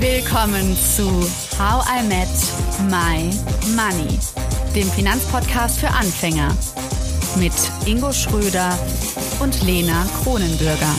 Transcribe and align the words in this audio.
Willkommen 0.00 0.74
zu 0.78 1.10
How 1.58 1.84
I 1.86 2.02
Met 2.08 2.26
My 2.88 3.30
Money, 3.76 4.18
dem 4.74 4.88
Finanzpodcast 4.88 5.78
für 5.78 5.88
Anfänger 5.88 6.56
mit 7.38 7.52
Ingo 7.84 8.10
Schröder 8.10 8.78
und 9.40 9.62
Lena 9.62 10.06
Kronenbürger. 10.22 10.94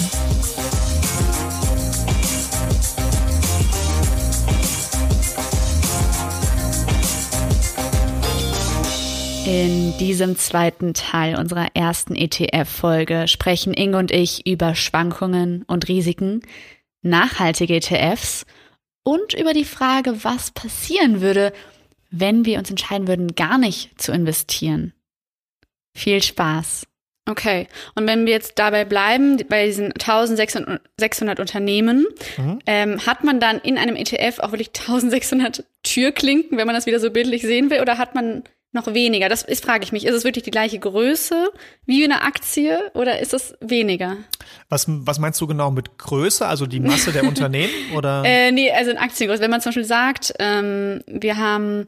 In 9.47 9.97
diesem 9.97 10.37
zweiten 10.37 10.93
Teil 10.93 11.39
unserer 11.39 11.69
ersten 11.73 12.13
ETF-Folge 12.13 13.27
sprechen 13.27 13.73
Inge 13.73 13.97
und 13.97 14.11
ich 14.11 14.45
über 14.45 14.75
Schwankungen 14.75 15.63
und 15.63 15.87
Risiken, 15.87 16.41
nachhaltige 17.01 17.77
ETFs 17.77 18.45
und 19.03 19.33
über 19.33 19.53
die 19.53 19.65
Frage, 19.65 20.23
was 20.23 20.51
passieren 20.51 21.21
würde, 21.21 21.53
wenn 22.11 22.45
wir 22.45 22.59
uns 22.59 22.69
entscheiden 22.69 23.07
würden, 23.07 23.35
gar 23.35 23.57
nicht 23.57 24.01
zu 24.01 24.11
investieren. 24.11 24.93
Viel 25.93 26.21
Spaß. 26.21 26.85
Okay, 27.29 27.67
und 27.95 28.07
wenn 28.07 28.25
wir 28.25 28.33
jetzt 28.33 28.57
dabei 28.57 28.83
bleiben, 28.83 29.37
bei 29.47 29.67
diesen 29.67 29.93
1600 29.93 31.39
Unternehmen, 31.39 32.07
mhm. 32.37 32.59
ähm, 32.65 33.05
hat 33.05 33.23
man 33.23 33.39
dann 33.39 33.59
in 33.59 33.77
einem 33.77 33.95
ETF 33.95 34.39
auch 34.39 34.51
wirklich 34.51 34.69
1600 34.69 35.63
Türklinken, 35.83 36.57
wenn 36.57 36.65
man 36.65 36.75
das 36.75 36.87
wieder 36.87 36.99
so 36.99 37.11
bildlich 37.11 37.43
sehen 37.43 37.69
will, 37.69 37.79
oder 37.79 37.97
hat 37.97 38.15
man 38.15 38.43
noch 38.71 38.93
weniger? 38.93 39.29
Das 39.29 39.43
ist, 39.43 39.63
frage 39.63 39.83
ich 39.83 39.91
mich, 39.91 40.05
ist 40.05 40.15
es 40.15 40.23
wirklich 40.23 40.43
die 40.43 40.51
gleiche 40.51 40.79
Größe 40.79 41.49
wie 41.85 42.03
eine 42.03 42.21
Aktie 42.21 42.91
oder 42.93 43.19
ist 43.19 43.33
es 43.33 43.55
weniger? 43.59 44.17
Was, 44.69 44.85
was 44.87 45.19
meinst 45.19 45.41
du 45.41 45.47
genau 45.47 45.71
mit 45.71 45.97
Größe, 45.97 46.45
also 46.45 46.65
die 46.65 46.79
Masse 46.79 47.11
der 47.11 47.23
Unternehmen 47.27 47.71
oder? 47.95 48.23
Äh, 48.25 48.51
nee, 48.51 48.71
also 48.71 48.91
in 48.91 48.97
Aktiengröße. 48.97 49.41
Wenn 49.41 49.51
man 49.51 49.61
zum 49.61 49.69
Beispiel 49.69 49.85
sagt, 49.85 50.33
ähm, 50.39 51.03
wir 51.07 51.37
haben, 51.37 51.87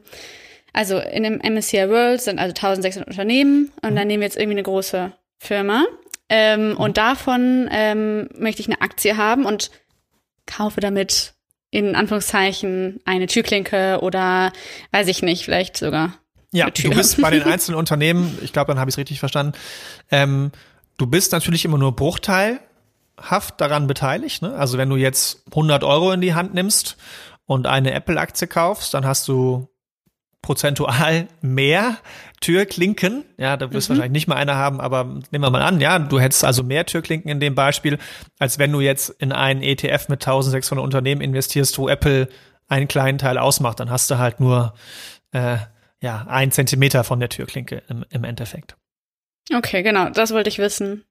also 0.72 0.98
in 0.98 1.22
dem 1.22 1.38
MSCI 1.38 1.88
World 1.88 2.20
sind 2.20 2.38
also 2.38 2.50
1600 2.50 3.08
Unternehmen 3.08 3.72
und 3.82 3.92
mhm. 3.92 3.96
dann 3.96 4.06
nehmen 4.06 4.20
wir 4.20 4.26
jetzt 4.26 4.36
irgendwie 4.36 4.56
eine 4.56 4.62
große 4.62 5.12
Firma 5.38 5.84
ähm, 6.28 6.70
mhm. 6.70 6.76
und 6.76 6.96
davon 6.96 7.68
ähm, 7.70 8.28
möchte 8.36 8.60
ich 8.60 8.68
eine 8.68 8.80
Aktie 8.80 9.16
haben 9.16 9.44
und 9.44 9.70
kaufe 10.46 10.80
damit 10.80 11.34
in 11.70 11.96
Anführungszeichen 11.96 13.00
eine 13.04 13.26
Türklinke 13.26 13.98
oder 14.00 14.52
weiß 14.92 15.08
ich 15.08 15.22
nicht, 15.22 15.44
vielleicht 15.44 15.76
sogar 15.76 16.12
ja, 16.54 16.70
du 16.70 16.90
bist 16.90 17.20
bei 17.20 17.30
den 17.30 17.42
einzelnen 17.42 17.78
Unternehmen, 17.78 18.38
ich 18.40 18.52
glaube, 18.52 18.68
dann 18.68 18.78
habe 18.78 18.88
ich 18.88 18.94
es 18.94 18.98
richtig 18.98 19.18
verstanden, 19.18 19.54
ähm, 20.10 20.52
du 20.96 21.06
bist 21.06 21.32
natürlich 21.32 21.64
immer 21.64 21.78
nur 21.78 21.94
bruchteilhaft 21.96 22.60
daran 23.58 23.86
beteiligt. 23.86 24.42
Ne? 24.42 24.54
Also 24.54 24.78
wenn 24.78 24.88
du 24.88 24.96
jetzt 24.96 25.42
100 25.50 25.82
Euro 25.82 26.12
in 26.12 26.20
die 26.20 26.34
Hand 26.34 26.54
nimmst 26.54 26.96
und 27.46 27.66
eine 27.66 27.92
Apple-Aktie 27.92 28.46
kaufst, 28.46 28.94
dann 28.94 29.04
hast 29.04 29.26
du 29.26 29.68
prozentual 30.42 31.26
mehr 31.40 31.96
Türklinken. 32.40 33.24
Ja, 33.36 33.56
da 33.56 33.72
wirst 33.72 33.88
du 33.88 33.92
mhm. 33.92 33.96
wahrscheinlich 33.96 34.20
nicht 34.20 34.28
mal 34.28 34.36
eine 34.36 34.54
haben, 34.54 34.80
aber 34.80 35.04
nehmen 35.04 35.42
wir 35.42 35.50
mal 35.50 35.62
an, 35.62 35.80
ja, 35.80 35.98
du 35.98 36.20
hättest 36.20 36.44
also 36.44 36.62
mehr 36.62 36.86
Türklinken 36.86 37.30
in 37.30 37.40
dem 37.40 37.54
Beispiel, 37.54 37.98
als 38.38 38.58
wenn 38.58 38.70
du 38.70 38.80
jetzt 38.80 39.08
in 39.08 39.32
einen 39.32 39.62
ETF 39.62 40.08
mit 40.08 40.20
1600 40.20 40.84
Unternehmen 40.84 41.20
investierst, 41.20 41.78
wo 41.78 41.88
Apple 41.88 42.28
einen 42.68 42.86
kleinen 42.86 43.18
Teil 43.18 43.38
ausmacht. 43.38 43.80
Dann 43.80 43.90
hast 43.90 44.10
du 44.10 44.18
halt 44.18 44.38
nur 44.38 44.74
äh, 45.32 45.56
ja, 46.04 46.26
ein 46.28 46.52
Zentimeter 46.52 47.02
von 47.02 47.18
der 47.18 47.30
Türklinke 47.30 47.82
im, 47.88 48.04
im 48.10 48.24
Endeffekt. 48.24 48.76
Okay, 49.52 49.82
genau, 49.82 50.10
das 50.10 50.32
wollte 50.32 50.50
ich 50.50 50.58
wissen. 50.58 51.04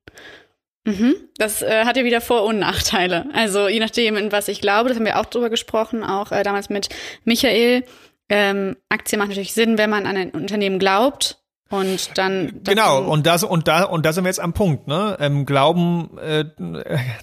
Mhm. 0.86 1.16
Das 1.38 1.63
äh, 1.63 1.86
hat 1.86 1.97
ja 1.97 2.03
wieder 2.03 2.22
Vor- 2.22 2.44
und 2.44 2.59
Nachteile. 2.59 3.25
Also 3.33 3.67
je 3.67 3.80
nachdem, 3.80 4.16
in 4.17 4.31
was 4.31 4.47
ich 4.47 4.61
glaube, 4.61 4.89
das 4.89 4.97
haben 4.97 5.05
wir 5.05 5.19
auch 5.19 5.25
drüber 5.25 5.49
gesprochen, 5.49 6.03
auch 6.03 6.31
äh, 6.31 6.44
damals 6.44 6.69
mit 6.69 6.89
Michael. 7.25 7.83
Ähm, 8.30 8.77
Aktie 8.89 9.17
macht 9.17 9.30
natürlich 9.30 9.53
Sinn, 9.53 9.77
wenn 9.77 9.89
man 9.89 10.05
an 10.05 10.15
ein 10.15 10.32
Unternehmen 10.32 10.77
glaubt. 10.77 11.39
Und 11.70 12.15
dann 12.20 12.61
genau 12.64 13.02
und 13.03 13.26
das 13.26 13.43
und 13.43 13.67
da 13.67 13.86
und 13.86 14.05
da 14.05 14.14
sind 14.14 14.26
wir 14.26 14.30
jetzt 14.30 14.39
am 14.39 14.53
Punkt 14.53 14.87
ne 14.87 15.17
ähm, 15.20 15.48
Glauben 15.48 16.15
äh, 16.20 16.45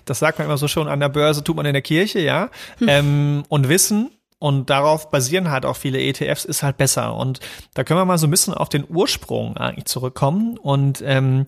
das 0.06 0.18
sagt 0.18 0.38
man 0.38 0.46
immer 0.48 0.56
so 0.56 0.66
schon 0.66 0.88
an 0.88 0.98
der 0.98 1.08
Börse 1.08 1.44
tut 1.44 1.54
man 1.54 1.66
in 1.66 1.72
der 1.72 1.82
Kirche 1.82 2.18
ja 2.18 2.50
hm. 2.78 2.88
ähm, 2.88 3.42
und 3.48 3.68
Wissen 3.68 4.10
und 4.40 4.70
darauf 4.70 5.10
basieren 5.10 5.50
halt 5.50 5.66
auch 5.66 5.76
viele 5.76 6.00
ETFs, 6.00 6.46
ist 6.46 6.62
halt 6.62 6.78
besser. 6.78 7.14
Und 7.14 7.40
da 7.74 7.84
können 7.84 8.00
wir 8.00 8.06
mal 8.06 8.16
so 8.16 8.26
ein 8.26 8.30
bisschen 8.30 8.54
auf 8.54 8.70
den 8.70 8.86
Ursprung 8.88 9.58
eigentlich 9.58 9.84
zurückkommen. 9.84 10.56
Und 10.56 11.02
ähm, 11.04 11.46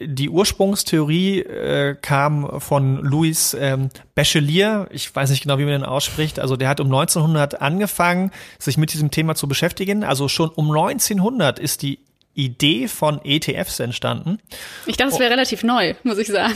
die 0.00 0.30
Ursprungstheorie 0.30 1.40
äh, 1.40 1.94
kam 2.00 2.62
von 2.62 2.96
Louis 2.96 3.54
ähm, 3.60 3.90
Bachelier. 4.14 4.88
Ich 4.90 5.14
weiß 5.14 5.28
nicht 5.28 5.42
genau, 5.42 5.58
wie 5.58 5.64
man 5.64 5.72
den 5.72 5.84
ausspricht. 5.84 6.40
Also 6.40 6.56
der 6.56 6.70
hat 6.70 6.80
um 6.80 6.86
1900 6.86 7.60
angefangen, 7.60 8.30
sich 8.58 8.78
mit 8.78 8.94
diesem 8.94 9.10
Thema 9.10 9.34
zu 9.34 9.46
beschäftigen. 9.46 10.02
Also 10.02 10.26
schon 10.28 10.48
um 10.48 10.70
1900 10.70 11.58
ist 11.58 11.82
die 11.82 11.98
Idee 12.34 12.88
von 12.88 13.20
ETFs 13.24 13.80
entstanden. 13.80 14.38
Ich 14.86 14.96
dachte, 14.96 15.12
es 15.14 15.18
wäre 15.18 15.30
oh. 15.30 15.34
relativ 15.34 15.62
neu, 15.62 15.94
muss 16.02 16.18
ich 16.18 16.28
sagen. 16.28 16.54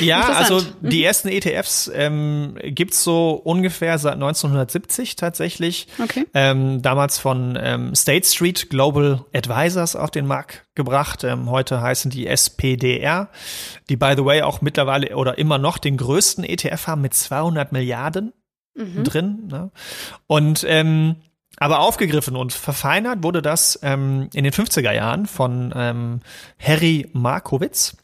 Ja, 0.00 0.28
also 0.30 0.60
die 0.80 0.98
mhm. 0.98 1.04
ersten 1.04 1.28
ETFs 1.28 1.90
ähm, 1.94 2.56
gibt's 2.62 3.04
so 3.04 3.32
ungefähr 3.32 3.98
seit 3.98 4.14
1970 4.14 5.16
tatsächlich. 5.16 5.86
Okay. 6.02 6.26
Ähm, 6.34 6.82
damals 6.82 7.18
von 7.18 7.58
ähm, 7.60 7.94
State 7.94 8.26
Street 8.26 8.70
Global 8.70 9.24
Advisors 9.34 9.96
auf 9.96 10.10
den 10.10 10.26
Markt 10.26 10.64
gebracht. 10.74 11.24
Ähm, 11.24 11.50
heute 11.50 11.80
heißen 11.80 12.10
die 12.10 12.26
SPDR, 12.26 13.28
die 13.88 13.96
by 13.96 14.14
the 14.16 14.24
way 14.24 14.42
auch 14.42 14.60
mittlerweile 14.60 15.16
oder 15.16 15.38
immer 15.38 15.58
noch 15.58 15.78
den 15.78 15.96
größten 15.96 16.44
ETF 16.44 16.86
haben 16.86 17.02
mit 17.02 17.14
200 17.14 17.72
Milliarden 17.72 18.32
mhm. 18.74 19.04
drin. 19.04 19.48
Ne? 19.50 19.70
Und 20.26 20.64
ähm, 20.68 21.16
aber 21.60 21.78
aufgegriffen 21.80 22.34
und 22.34 22.52
verfeinert 22.52 23.22
wurde 23.22 23.42
das 23.42 23.78
ähm, 23.82 24.28
in 24.34 24.42
den 24.44 24.52
50er 24.52 24.92
Jahren 24.92 25.26
von 25.26 25.72
ähm, 25.76 26.20
Harry 26.58 27.08
Markowitz 27.12 27.96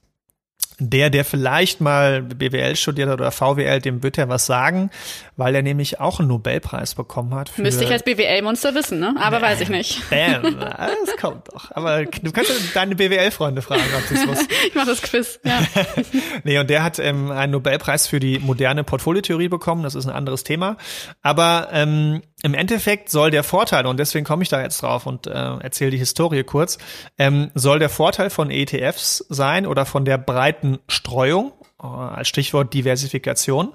der, 0.79 1.09
der 1.09 1.25
vielleicht 1.25 1.81
mal 1.81 2.23
BWL 2.23 2.77
studiert 2.77 3.09
hat 3.09 3.21
oder 3.21 3.31
VWL, 3.31 3.81
dem 3.81 4.03
wird 4.03 4.19
er 4.19 4.29
was 4.29 4.45
sagen, 4.45 4.91
weil 5.37 5.55
er 5.55 5.63
nämlich 5.63 6.01
auch 6.01 6.19
einen 6.21 6.29
Nobelpreis 6.29 6.95
bekommen 6.95 7.35
hat. 7.35 7.49
Für 7.49 7.63
Müsste 7.63 7.85
ich 7.85 7.91
als 7.91 8.03
BWL-Monster 8.03 8.75
wissen, 8.75 8.99
ne? 8.99 9.15
Aber 9.19 9.41
Bam. 9.41 9.51
weiß 9.51 9.63
ich 9.63 9.71
nicht. 9.71 10.03
Bam, 10.11 10.43
das 10.43 11.17
kommt 11.19 11.49
doch. 11.49 11.71
Aber 11.71 12.05
du 12.05 12.31
kannst 12.31 12.51
ja 12.51 12.57
deine 12.75 12.95
BWL-Freunde 12.95 13.63
fragen, 13.63 13.83
ob 13.97 14.07
du 14.07 14.15
es 14.15 14.27
wusstest. 14.27 14.51
ich 14.69 14.75
mach 14.75 14.85
das 14.85 15.01
Quiz, 15.01 15.41
ja. 15.45 15.61
nee, 16.45 16.59
und 16.59 16.69
der 16.69 16.83
hat 16.83 16.99
ähm, 16.99 17.31
einen 17.31 17.53
Nobelpreis 17.53 18.07
für 18.07 18.21
die 18.21 18.39
moderne 18.39 18.85
Portfoliotheorie 18.85 19.49
bekommen. 19.49 19.83
Das 19.83 19.95
ist 19.95 20.07
ein 20.07 20.15
anderes 20.15 20.45
Thema. 20.45 20.77
Aber 21.23 21.69
ähm, 21.73 22.21
im 22.43 22.55
Endeffekt 22.55 23.09
soll 23.09 23.31
der 23.31 23.43
Vorteil, 23.43 23.87
und 23.87 23.99
deswegen 23.99 24.27
komme 24.27 24.43
ich 24.43 24.49
da 24.49 24.61
jetzt 24.61 24.83
drauf 24.83 25.07
und 25.07 25.27
äh, 25.27 25.31
erzähle 25.31 25.91
die 25.91 25.99
Historie 25.99 26.45
kurz, 26.45 26.79
ähm, 27.19 27.51
soll 27.55 27.79
der 27.79 27.89
Vorteil 27.89 28.31
von 28.31 28.51
ETFs 28.51 29.25
sein 29.29 29.67
oder 29.67 29.87
von 29.87 30.05
der 30.05 30.19
breiten 30.19 30.79
Streuung, 30.87 31.53
äh, 31.83 31.87
als 31.87 32.29
Stichwort 32.29 32.75
Diversifikation, 32.75 33.73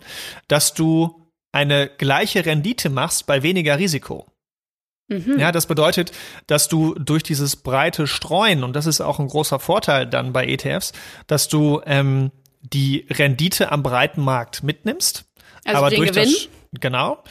dass 0.48 0.74
du 0.74 1.28
eine 1.52 1.90
gleiche 1.90 2.46
Rendite 2.46 2.90
machst 2.90 3.26
bei 3.26 3.44
weniger 3.44 3.78
Risiko. 3.78 4.28
Mhm. 5.08 5.40
Ja, 5.40 5.52
das 5.52 5.66
bedeutet, 5.66 6.12
dass 6.48 6.70
du 6.70 6.94
durch 6.96 7.24
dieses 7.24 7.58
breite 7.58 8.08
Streuen, 8.08 8.64
und 8.64 8.76
das 8.76 8.86
ist 8.86 9.02
auch 9.02 9.20
ein 9.20 9.28
großer 9.28 9.60
Vorteil 9.60 10.06
dann 10.06 10.34
bei 10.34 10.48
ETFs, 10.48 10.94
dass 11.28 11.48
du 11.50 11.82
ähm, 11.86 12.32
die 12.62 13.08
Rendite 13.10 13.72
am 13.72 13.84
breiten 13.84 14.22
Markt 14.22 14.64
mitnimmst. 14.64 15.26
Also 15.66 15.78
aber 15.78 15.90
durch 15.90 16.12
Gewinn? 16.12 16.32
das 16.32 16.50
genau. 16.80 17.24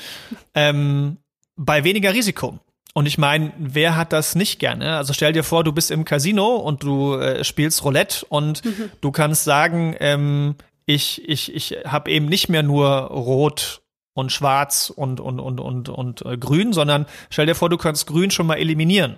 Ähm, 0.55 1.19
bei 1.57 1.85
weniger 1.85 2.15
Risiko. 2.15 2.59
Und 2.93 3.07
ich 3.07 3.19
meine, 3.19 3.53
wer 3.59 3.97
hat 3.97 4.13
das 4.13 4.35
nicht 4.35 4.59
gerne? 4.59 4.97
Also 4.97 5.13
stell 5.13 5.33
dir 5.33 5.45
vor, 5.45 5.63
du 5.63 5.73
bist 5.73 5.91
im 5.91 6.05
Casino 6.05 6.57
und 6.57 6.83
du 6.83 7.15
äh, 7.15 7.45
spielst 7.45 7.85
Roulette 7.85 8.27
und 8.29 8.65
mhm. 8.65 8.91
du 9.01 9.13
kannst 9.13 9.45
sagen, 9.45 9.95
ähm, 10.01 10.57
ich, 10.87 11.29
ich, 11.29 11.55
ich 11.55 11.85
habe 11.87 12.11
eben 12.11 12.27
nicht 12.27 12.49
mehr 12.49 12.63
nur 12.63 12.89
Rot 12.89 13.83
und 14.15 14.33
Schwarz 14.33 14.93
und, 14.95 15.21
und, 15.21 15.39
und, 15.39 15.61
und, 15.61 15.89
und 15.89 16.23
äh, 16.27 16.37
Grün, 16.37 16.73
sondern 16.73 17.07
stell 17.31 17.47
dir 17.47 17.55
vor, 17.55 17.69
du 17.69 17.77
kannst 17.77 18.07
Grün 18.07 18.31
schon 18.31 18.47
mal 18.47 18.57
eliminieren. 18.57 19.17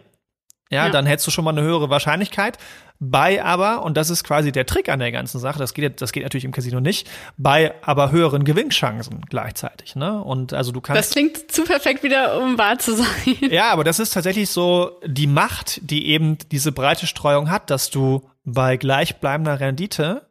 Ja, 0.72 0.86
ja, 0.86 0.90
dann 0.90 1.04
hättest 1.04 1.26
du 1.26 1.30
schon 1.30 1.44
mal 1.44 1.50
eine 1.50 1.62
höhere 1.62 1.90
Wahrscheinlichkeit. 1.90 2.56
Bei 2.98 3.44
aber, 3.44 3.82
und 3.82 3.96
das 3.96 4.10
ist 4.10 4.24
quasi 4.24 4.52
der 4.52 4.64
Trick 4.64 4.88
an 4.88 5.00
der 5.00 5.12
ganzen 5.12 5.38
Sache, 5.38 5.58
das 5.58 5.74
geht, 5.74 6.00
das 6.00 6.12
geht 6.12 6.22
natürlich 6.22 6.44
im 6.44 6.52
Casino 6.52 6.80
nicht, 6.80 7.10
bei 7.36 7.74
aber 7.82 8.10
höheren 8.10 8.44
Gewinnchancen 8.44 9.22
gleichzeitig. 9.28 9.96
Ne? 9.96 10.22
Und 10.22 10.54
also 10.54 10.72
du 10.72 10.80
kannst. 10.80 10.98
Das 10.98 11.10
klingt 11.10 11.50
zu 11.50 11.64
perfekt 11.64 12.02
wieder, 12.02 12.40
um 12.40 12.56
wahr 12.56 12.78
zu 12.78 12.94
sein. 12.94 13.36
Ja, 13.50 13.70
aber 13.70 13.84
das 13.84 13.98
ist 13.98 14.14
tatsächlich 14.14 14.48
so 14.48 15.00
die 15.04 15.26
Macht, 15.26 15.80
die 15.82 16.06
eben 16.06 16.38
diese 16.52 16.72
breite 16.72 17.06
Streuung 17.06 17.50
hat, 17.50 17.68
dass 17.70 17.90
du 17.90 18.22
bei 18.44 18.76
gleichbleibender 18.76 19.60
Rendite 19.60 20.28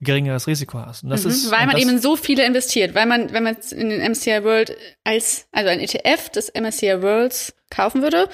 geringeres 0.00 0.46
Risiko 0.46 0.78
hast. 0.78 1.04
Und 1.04 1.10
das 1.10 1.24
mhm, 1.24 1.30
ist, 1.30 1.50
weil 1.50 1.66
man 1.66 1.76
eben 1.76 1.98
so 1.98 2.16
viele 2.16 2.44
investiert, 2.44 2.94
weil 2.94 3.06
man, 3.06 3.32
wenn 3.32 3.42
man 3.42 3.56
in 3.70 3.90
den 3.90 4.00
MSCI 4.10 4.44
World 4.44 4.76
als, 5.04 5.46
also 5.52 5.68
ein 5.70 5.80
ETF 5.80 6.30
des 6.30 6.52
MSCI 6.54 7.02
Worlds 7.02 7.54
kaufen 7.70 8.02
würde, 8.02 8.28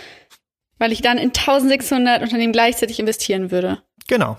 weil 0.79 0.93
ich 0.93 1.03
dann 1.03 1.19
in 1.19 1.29
1600 1.29 2.23
Unternehmen 2.23 2.53
gleichzeitig 2.53 2.99
investieren 2.99 3.51
würde. 3.51 3.79
Genau. 4.09 4.37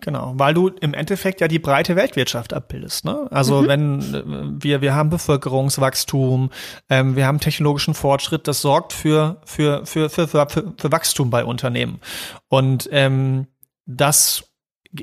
Genau, 0.00 0.34
weil 0.36 0.54
du 0.54 0.68
im 0.68 0.94
Endeffekt 0.94 1.40
ja 1.40 1.48
die 1.48 1.58
breite 1.58 1.96
Weltwirtschaft 1.96 2.52
abbildest. 2.52 3.04
Ne? 3.04 3.26
Also 3.32 3.62
mhm. 3.62 3.68
wenn 3.68 4.14
äh, 4.14 4.62
wir 4.62 4.80
wir 4.82 4.94
haben 4.94 5.10
Bevölkerungswachstum, 5.10 6.50
ähm, 6.88 7.16
wir 7.16 7.26
haben 7.26 7.40
technologischen 7.40 7.94
Fortschritt, 7.94 8.46
das 8.46 8.60
sorgt 8.60 8.92
für 8.92 9.40
für 9.44 9.84
für 9.86 10.08
für, 10.08 10.28
für, 10.28 10.46
für 10.46 10.92
Wachstum 10.92 11.30
bei 11.30 11.44
Unternehmen 11.44 12.00
und 12.48 12.88
ähm, 12.92 13.48
das 13.84 14.44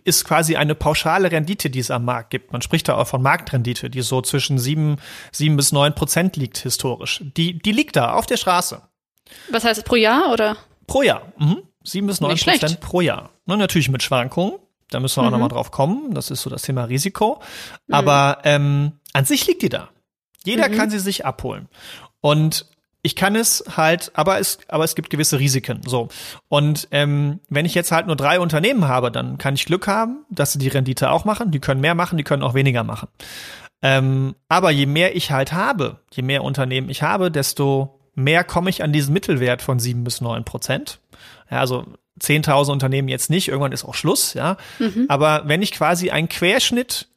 ist 0.04 0.24
quasi 0.24 0.56
eine 0.56 0.76
pauschale 0.76 1.32
Rendite, 1.32 1.70
die 1.70 1.80
es 1.80 1.92
am 1.92 2.06
Markt 2.06 2.30
gibt. 2.30 2.54
Man 2.54 2.62
spricht 2.62 2.88
da 2.88 2.96
auch 2.96 3.08
von 3.08 3.22
Marktrendite, 3.22 3.90
die 3.90 4.02
so 4.02 4.22
zwischen 4.22 4.58
sieben 4.58 4.98
sieben 5.34 5.58
bis 5.58 5.74
neun 5.74 5.96
Prozent 5.96 6.38
liegt 6.38 6.60
historisch. 6.60 7.22
Die 7.36 7.60
die 7.60 7.74
liegt 7.74 7.98
da 7.98 8.14
auf 8.14 8.26
der 8.26 8.38
Straße. 8.38 8.82
Was 9.50 9.64
heißt 9.64 9.86
pro 9.86 9.96
Jahr 9.96 10.32
oder? 10.32 10.58
Pro 10.88 11.02
Jahr. 11.02 11.34
Mhm. 11.38 11.64
Sieben 11.84 12.08
bis 12.08 12.22
neun 12.22 12.38
Prozent 12.38 12.80
pro 12.80 13.02
Jahr. 13.02 13.30
Ne, 13.46 13.58
natürlich 13.58 13.90
mit 13.90 14.04
Schwankungen. 14.04 14.60
Da 14.90 15.00
müssen 15.00 15.18
wir 15.18 15.24
mhm. 15.24 15.28
auch 15.28 15.32
nochmal 15.32 15.50
drauf 15.50 15.72
kommen. 15.72 16.14
Das 16.14 16.32
ist 16.32 16.42
so 16.42 16.50
das 16.50 16.62
Thema 16.62 16.86
Risiko. 16.86 17.42
Mhm. 17.88 17.94
Aber 17.94 18.40
ähm, 18.44 18.94
an 19.14 19.26
sich 19.26 19.48
liegt 19.48 19.62
die 19.62 19.70
da. 19.70 19.90
Jeder 20.46 20.70
mhm. 20.70 20.76
kann 20.76 20.90
sie 20.90 21.00
sich 21.00 21.26
abholen. 21.26 21.68
Und 22.22 22.68
ich 23.02 23.16
kann 23.16 23.36
es 23.36 23.64
halt, 23.78 24.12
aber 24.16 24.40
es, 24.40 24.60
aber 24.68 24.84
es 24.84 24.96
gibt 24.96 25.10
gewisse 25.10 25.40
Risiken. 25.40 25.82
So. 25.86 26.10
Und 26.50 26.88
ähm, 26.92 27.40
wenn 27.48 27.66
ich 27.66 27.76
jetzt 27.76 27.92
halt 27.92 28.08
nur 28.08 28.16
drei 28.16 28.40
Unternehmen 28.40 28.88
habe, 28.88 29.12
dann 29.12 29.38
kann 29.38 29.56
ich 29.56 29.66
Glück 29.66 29.88
haben, 29.88 30.26
dass 30.30 30.54
sie 30.54 30.60
die 30.60 30.68
Rendite 30.68 31.12
auch 31.12 31.24
machen. 31.24 31.52
Die 31.52 31.60
können 31.60 31.80
mehr 31.80 31.96
machen, 31.96 32.18
die 32.18 32.24
können 32.24 32.44
auch 32.44 32.54
weniger 32.54 32.84
machen. 32.84 33.08
Ähm, 33.82 34.36
aber 34.50 34.72
je 34.72 34.88
mehr 34.88 35.16
ich 35.16 35.32
halt 35.32 35.54
habe, 35.54 36.02
je 36.12 36.24
mehr 36.24 36.44
Unternehmen 36.44 36.90
ich 36.90 37.04
habe, 37.04 37.32
desto 37.32 37.97
mehr 38.18 38.44
komme 38.44 38.70
ich 38.70 38.84
an 38.84 38.92
diesen 38.92 39.14
Mittelwert 39.14 39.62
von 39.62 39.80
sieben 39.80 40.04
bis 40.04 40.22
neun 40.22 40.44
Prozent. 40.44 41.00
Ja, 41.50 41.60
also 41.60 41.86
10.000 42.20 42.72
Unternehmen 42.72 43.08
jetzt 43.08 43.30
nicht, 43.30 43.48
irgendwann 43.48 43.72
ist 43.72 43.86
auch 43.86 43.94
Schluss, 43.94 44.34
ja. 44.34 44.58
Mhm. 44.80 45.06
Aber 45.08 45.44
wenn 45.46 45.62
ich 45.62 45.72
quasi 45.72 46.10
einen 46.10 46.28
Querschnitt 46.28 47.08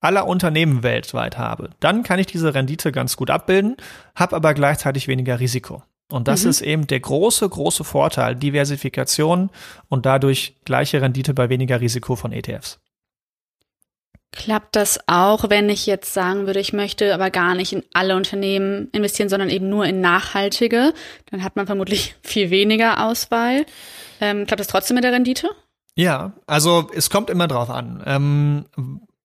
aller 0.00 0.26
Unternehmen 0.26 0.84
weltweit 0.84 1.36
habe, 1.36 1.70
dann 1.80 2.04
kann 2.04 2.20
ich 2.20 2.26
diese 2.26 2.54
Rendite 2.54 2.92
ganz 2.92 3.16
gut 3.16 3.28
abbilden, 3.28 3.76
habe 4.14 4.36
aber 4.36 4.54
gleichzeitig 4.54 5.08
weniger 5.08 5.40
Risiko. 5.40 5.82
Und 6.12 6.28
das 6.28 6.44
mhm. 6.44 6.50
ist 6.50 6.60
eben 6.60 6.86
der 6.86 7.00
große, 7.00 7.48
große 7.48 7.82
Vorteil, 7.82 8.36
Diversifikation 8.36 9.50
und 9.88 10.06
dadurch 10.06 10.54
gleiche 10.64 11.02
Rendite 11.02 11.34
bei 11.34 11.48
weniger 11.48 11.80
Risiko 11.80 12.14
von 12.14 12.32
ETFs. 12.32 12.78
Klappt 14.32 14.76
das 14.76 15.00
auch, 15.06 15.48
wenn 15.48 15.68
ich 15.70 15.86
jetzt 15.86 16.12
sagen 16.12 16.46
würde, 16.46 16.60
ich 16.60 16.72
möchte 16.72 17.14
aber 17.14 17.30
gar 17.30 17.54
nicht 17.54 17.72
in 17.72 17.82
alle 17.94 18.16
Unternehmen 18.16 18.88
investieren, 18.92 19.28
sondern 19.28 19.48
eben 19.48 19.68
nur 19.68 19.86
in 19.86 20.00
nachhaltige? 20.00 20.92
Dann 21.30 21.42
hat 21.42 21.56
man 21.56 21.66
vermutlich 21.66 22.14
viel 22.22 22.50
weniger 22.50 23.06
Auswahl. 23.06 23.64
Ähm, 24.20 24.46
klappt 24.46 24.60
das 24.60 24.66
trotzdem 24.66 24.96
mit 24.96 25.04
der 25.04 25.12
Rendite? 25.12 25.48
Ja, 25.94 26.32
also 26.46 26.90
es 26.94 27.08
kommt 27.08 27.30
immer 27.30 27.48
drauf 27.48 27.70
an. 27.70 28.02
Ähm, 28.04 28.66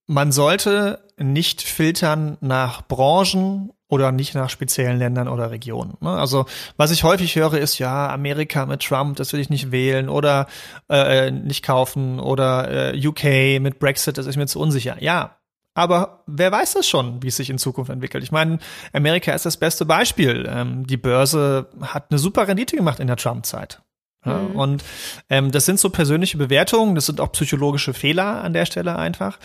man 0.07 0.31
sollte 0.31 1.03
nicht 1.17 1.61
filtern 1.61 2.37
nach 2.41 2.87
Branchen 2.87 3.71
oder 3.91 4.11
nicht 4.13 4.33
nach 4.35 4.49
speziellen 4.49 4.97
Ländern 4.97 5.27
oder 5.27 5.51
Regionen. 5.51 5.97
Ne? 5.99 6.09
Also 6.09 6.45
was 6.77 6.91
ich 6.91 7.03
häufig 7.03 7.35
höre 7.35 7.55
ist, 7.55 7.77
ja, 7.77 8.09
Amerika 8.09 8.65
mit 8.65 8.81
Trump, 8.81 9.17
das 9.17 9.33
will 9.33 9.41
ich 9.41 9.49
nicht 9.49 9.71
wählen 9.71 10.07
oder 10.07 10.47
äh, 10.89 11.29
nicht 11.29 11.63
kaufen 11.63 12.19
oder 12.19 12.93
äh, 12.93 13.07
UK 13.07 13.61
mit 13.61 13.79
Brexit, 13.79 14.17
das 14.17 14.27
ist 14.27 14.37
mir 14.37 14.47
zu 14.47 14.61
unsicher. 14.61 14.95
Ja, 15.03 15.35
aber 15.73 16.23
wer 16.25 16.51
weiß 16.51 16.73
das 16.73 16.87
schon, 16.87 17.21
wie 17.21 17.27
es 17.27 17.35
sich 17.35 17.49
in 17.49 17.57
Zukunft 17.57 17.91
entwickelt? 17.91 18.23
Ich 18.23 18.31
meine, 18.31 18.59
Amerika 18.93 19.33
ist 19.33 19.45
das 19.45 19.57
beste 19.57 19.85
Beispiel. 19.85 20.49
Ähm, 20.49 20.87
die 20.87 20.97
Börse 20.97 21.67
hat 21.81 22.07
eine 22.09 22.17
super 22.17 22.47
Rendite 22.47 22.77
gemacht 22.77 23.01
in 23.01 23.07
der 23.07 23.17
Trump-Zeit. 23.17 23.81
Ja, 24.23 24.37
mhm. 24.37 24.55
Und 24.55 24.83
ähm, 25.29 25.51
das 25.51 25.65
sind 25.65 25.79
so 25.79 25.89
persönliche 25.89 26.37
Bewertungen, 26.37 26.93
das 26.93 27.07
sind 27.07 27.19
auch 27.19 27.31
psychologische 27.31 27.93
Fehler 27.93 28.43
an 28.43 28.53
der 28.53 28.65
Stelle 28.65 28.95
einfach. 28.95 29.39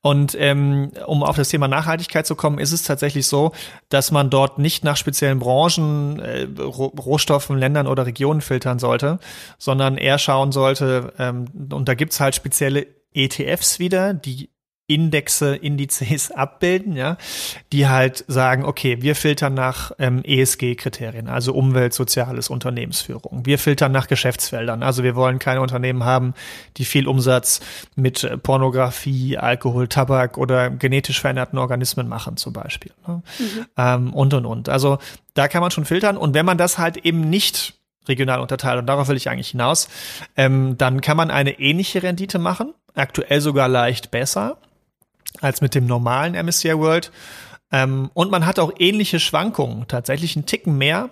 Und 0.00 0.34
ähm, 0.38 0.92
um 1.06 1.22
auf 1.22 1.36
das 1.36 1.50
Thema 1.50 1.68
Nachhaltigkeit 1.68 2.26
zu 2.26 2.34
kommen, 2.34 2.58
ist 2.58 2.72
es 2.72 2.82
tatsächlich 2.82 3.26
so, 3.26 3.52
dass 3.90 4.10
man 4.10 4.30
dort 4.30 4.58
nicht 4.58 4.84
nach 4.84 4.96
speziellen 4.96 5.38
Branchen, 5.38 6.18
äh, 6.20 6.48
Rohstoffen, 6.62 7.58
Ländern 7.58 7.86
oder 7.86 8.06
Regionen 8.06 8.40
filtern 8.40 8.78
sollte, 8.78 9.18
sondern 9.58 9.98
eher 9.98 10.18
schauen 10.18 10.50
sollte, 10.50 11.12
ähm, 11.18 11.46
und 11.70 11.88
da 11.88 11.94
gibt's 11.94 12.18
halt 12.18 12.34
spezielle 12.34 12.86
ETFs 13.14 13.78
wieder, 13.78 14.14
die 14.14 14.48
Indexe, 14.94 15.54
Indizes 15.56 16.30
abbilden, 16.32 16.96
ja, 16.96 17.16
die 17.72 17.88
halt 17.88 18.24
sagen, 18.28 18.64
okay, 18.64 19.00
wir 19.00 19.14
filtern 19.14 19.54
nach 19.54 19.92
ähm, 19.98 20.22
ESG-Kriterien, 20.24 21.28
also 21.28 21.54
Umwelt, 21.54 21.94
Soziales, 21.94 22.50
Unternehmensführung. 22.50 23.46
Wir 23.46 23.58
filtern 23.58 23.92
nach 23.92 24.06
Geschäftsfeldern, 24.06 24.82
also 24.82 25.02
wir 25.02 25.16
wollen 25.16 25.38
keine 25.38 25.60
Unternehmen 25.60 26.04
haben, 26.04 26.34
die 26.76 26.84
viel 26.84 27.08
Umsatz 27.08 27.60
mit 27.96 28.24
äh, 28.24 28.36
Pornografie, 28.36 29.38
Alkohol, 29.38 29.88
Tabak 29.88 30.36
oder 30.38 30.70
genetisch 30.70 31.20
veränderten 31.20 31.58
Organismen 31.58 32.08
machen, 32.08 32.36
zum 32.36 32.52
Beispiel. 32.52 32.92
Ne? 33.06 33.22
Mhm. 33.38 33.66
Ähm, 33.76 34.12
und 34.12 34.34
und 34.34 34.46
und. 34.46 34.68
Also 34.68 34.98
da 35.34 35.48
kann 35.48 35.62
man 35.62 35.70
schon 35.70 35.84
filtern 35.84 36.16
und 36.16 36.34
wenn 36.34 36.46
man 36.46 36.58
das 36.58 36.78
halt 36.78 36.98
eben 36.98 37.30
nicht 37.30 37.74
regional 38.08 38.40
unterteilt, 38.40 38.78
und 38.78 38.86
darauf 38.86 39.08
will 39.08 39.16
ich 39.16 39.30
eigentlich 39.30 39.50
hinaus, 39.50 39.88
ähm, 40.36 40.76
dann 40.76 41.00
kann 41.00 41.16
man 41.16 41.30
eine 41.30 41.60
ähnliche 41.60 42.02
Rendite 42.02 42.38
machen, 42.38 42.74
aktuell 42.94 43.40
sogar 43.40 43.68
leicht 43.68 44.10
besser 44.10 44.58
als 45.40 45.60
mit 45.60 45.74
dem 45.74 45.86
normalen 45.86 46.34
MSCI 46.34 46.78
World. 46.78 47.10
Ähm, 47.72 48.10
und 48.14 48.30
man 48.30 48.46
hat 48.46 48.58
auch 48.58 48.72
ähnliche 48.78 49.18
Schwankungen, 49.18 49.88
tatsächlich 49.88 50.36
einen 50.36 50.46
Ticken 50.46 50.76
mehr, 50.76 51.10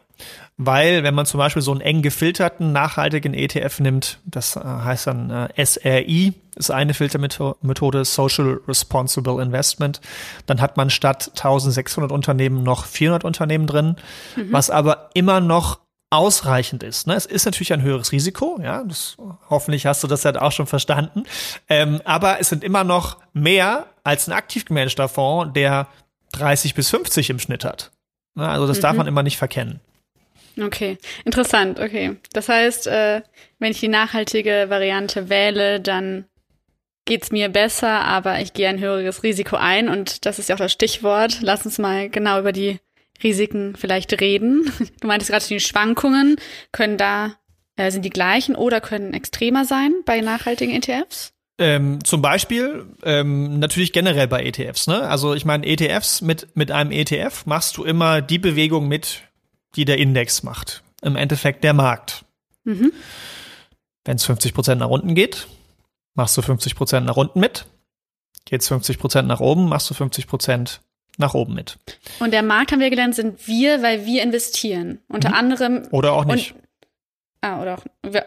weil 0.58 1.02
wenn 1.02 1.14
man 1.14 1.24
zum 1.24 1.38
Beispiel 1.38 1.62
so 1.62 1.72
einen 1.72 1.80
eng 1.80 2.02
gefilterten, 2.02 2.70
nachhaltigen 2.72 3.32
ETF 3.32 3.80
nimmt, 3.80 4.18
das 4.26 4.56
äh, 4.56 4.60
heißt 4.60 5.06
dann 5.06 5.30
äh, 5.30 5.64
SRI, 5.64 6.34
ist 6.56 6.70
eine 6.70 6.92
Filtermethode, 6.92 8.04
Social 8.04 8.60
Responsible 8.68 9.42
Investment, 9.42 10.02
dann 10.44 10.60
hat 10.60 10.76
man 10.76 10.90
statt 10.90 11.30
1600 11.30 12.12
Unternehmen 12.12 12.62
noch 12.62 12.84
400 12.84 13.24
Unternehmen 13.24 13.66
drin, 13.66 13.96
mhm. 14.36 14.52
was 14.52 14.68
aber 14.68 15.10
immer 15.14 15.40
noch 15.40 15.79
ausreichend 16.10 16.82
ist. 16.82 17.06
Ne? 17.06 17.14
Es 17.14 17.24
ist 17.24 17.44
natürlich 17.44 17.72
ein 17.72 17.82
höheres 17.82 18.10
Risiko, 18.10 18.58
ja, 18.62 18.82
das, 18.82 19.16
hoffentlich 19.48 19.86
hast 19.86 20.02
du 20.02 20.08
das 20.08 20.24
ja 20.24 20.40
auch 20.40 20.52
schon 20.52 20.66
verstanden. 20.66 21.22
Ähm, 21.68 22.00
aber 22.04 22.40
es 22.40 22.48
sind 22.48 22.64
immer 22.64 22.82
noch 22.82 23.18
mehr 23.32 23.86
als 24.02 24.28
ein 24.28 24.32
aktiv 24.32 24.64
gemanagter 24.64 25.08
Fonds, 25.08 25.54
der 25.54 25.86
30 26.32 26.74
bis 26.74 26.90
50 26.90 27.30
im 27.30 27.38
Schnitt 27.38 27.64
hat. 27.64 27.92
Ne? 28.34 28.48
Also 28.48 28.66
das 28.66 28.78
mhm. 28.78 28.82
darf 28.82 28.96
man 28.96 29.06
immer 29.06 29.22
nicht 29.22 29.38
verkennen. 29.38 29.80
Okay, 30.60 30.98
interessant, 31.24 31.78
okay. 31.78 32.16
Das 32.32 32.48
heißt, 32.48 32.88
äh, 32.88 33.22
wenn 33.60 33.70
ich 33.70 33.80
die 33.80 33.88
nachhaltige 33.88 34.66
Variante 34.68 35.28
wähle, 35.28 35.80
dann 35.80 36.24
geht's 37.04 37.30
mir 37.30 37.48
besser, 37.48 38.04
aber 38.04 38.40
ich 38.40 38.52
gehe 38.52 38.68
ein 38.68 38.80
höheres 38.80 39.22
Risiko 39.22 39.56
ein 39.56 39.88
und 39.88 40.26
das 40.26 40.38
ist 40.38 40.48
ja 40.48 40.56
auch 40.56 40.60
das 40.60 40.72
Stichwort. 40.72 41.38
Lass 41.40 41.64
uns 41.64 41.78
mal 41.78 42.10
genau 42.10 42.40
über 42.40 42.52
die 42.52 42.80
Risiken 43.22 43.74
vielleicht 43.76 44.20
reden. 44.20 44.70
Du 45.00 45.06
meintest 45.06 45.30
gerade, 45.30 45.46
die 45.46 45.60
Schwankungen 45.60 46.36
können 46.72 46.96
da, 46.96 47.34
äh, 47.76 47.90
sind 47.90 48.04
die 48.04 48.10
gleichen 48.10 48.54
oder 48.54 48.80
können 48.80 49.14
extremer 49.14 49.64
sein 49.64 49.92
bei 50.04 50.20
nachhaltigen 50.20 50.74
ETFs? 50.74 51.32
Ähm, 51.58 52.02
zum 52.04 52.22
Beispiel 52.22 52.86
ähm, 53.02 53.58
natürlich 53.58 53.92
generell 53.92 54.28
bei 54.28 54.44
ETFs. 54.44 54.86
Ne? 54.86 55.02
Also 55.02 55.34
ich 55.34 55.44
meine, 55.44 55.66
ETFs 55.66 56.22
mit, 56.22 56.56
mit 56.56 56.70
einem 56.70 56.90
ETF 56.90 57.44
machst 57.44 57.76
du 57.76 57.84
immer 57.84 58.22
die 58.22 58.38
Bewegung 58.38 58.88
mit, 58.88 59.22
die 59.76 59.84
der 59.84 59.98
Index 59.98 60.42
macht. 60.42 60.82
Im 61.02 61.16
Endeffekt 61.16 61.62
der 61.62 61.74
Markt. 61.74 62.24
Mhm. 62.64 62.92
Wenn 64.04 64.16
es 64.16 64.24
50 64.24 64.54
Prozent 64.54 64.80
nach 64.80 64.88
unten 64.88 65.14
geht, 65.14 65.48
machst 66.14 66.36
du 66.36 66.42
50 66.42 66.74
Prozent 66.74 67.06
nach 67.06 67.16
unten 67.16 67.40
mit. 67.40 67.66
Geht 68.46 68.62
es 68.62 68.68
50 68.68 68.98
Prozent 68.98 69.28
nach 69.28 69.40
oben, 69.40 69.68
machst 69.68 69.90
du 69.90 69.94
50 69.94 70.26
Prozent 70.26 70.80
nach 71.18 71.34
oben 71.34 71.54
mit. 71.54 71.78
Und 72.18 72.32
der 72.32 72.42
Markt, 72.42 72.72
haben 72.72 72.80
wir 72.80 72.90
gelernt, 72.90 73.14
sind 73.14 73.46
wir, 73.46 73.82
weil 73.82 74.06
wir 74.06 74.22
investieren. 74.22 75.00
Unter 75.08 75.30
mhm. 75.30 75.34
anderem. 75.34 75.88
Oder 75.90 76.12
auch 76.12 76.24
nicht. 76.24 76.52
Und, 76.52 76.62
ah, 77.42 77.60
oder 77.60 77.74
auch. 77.74 77.84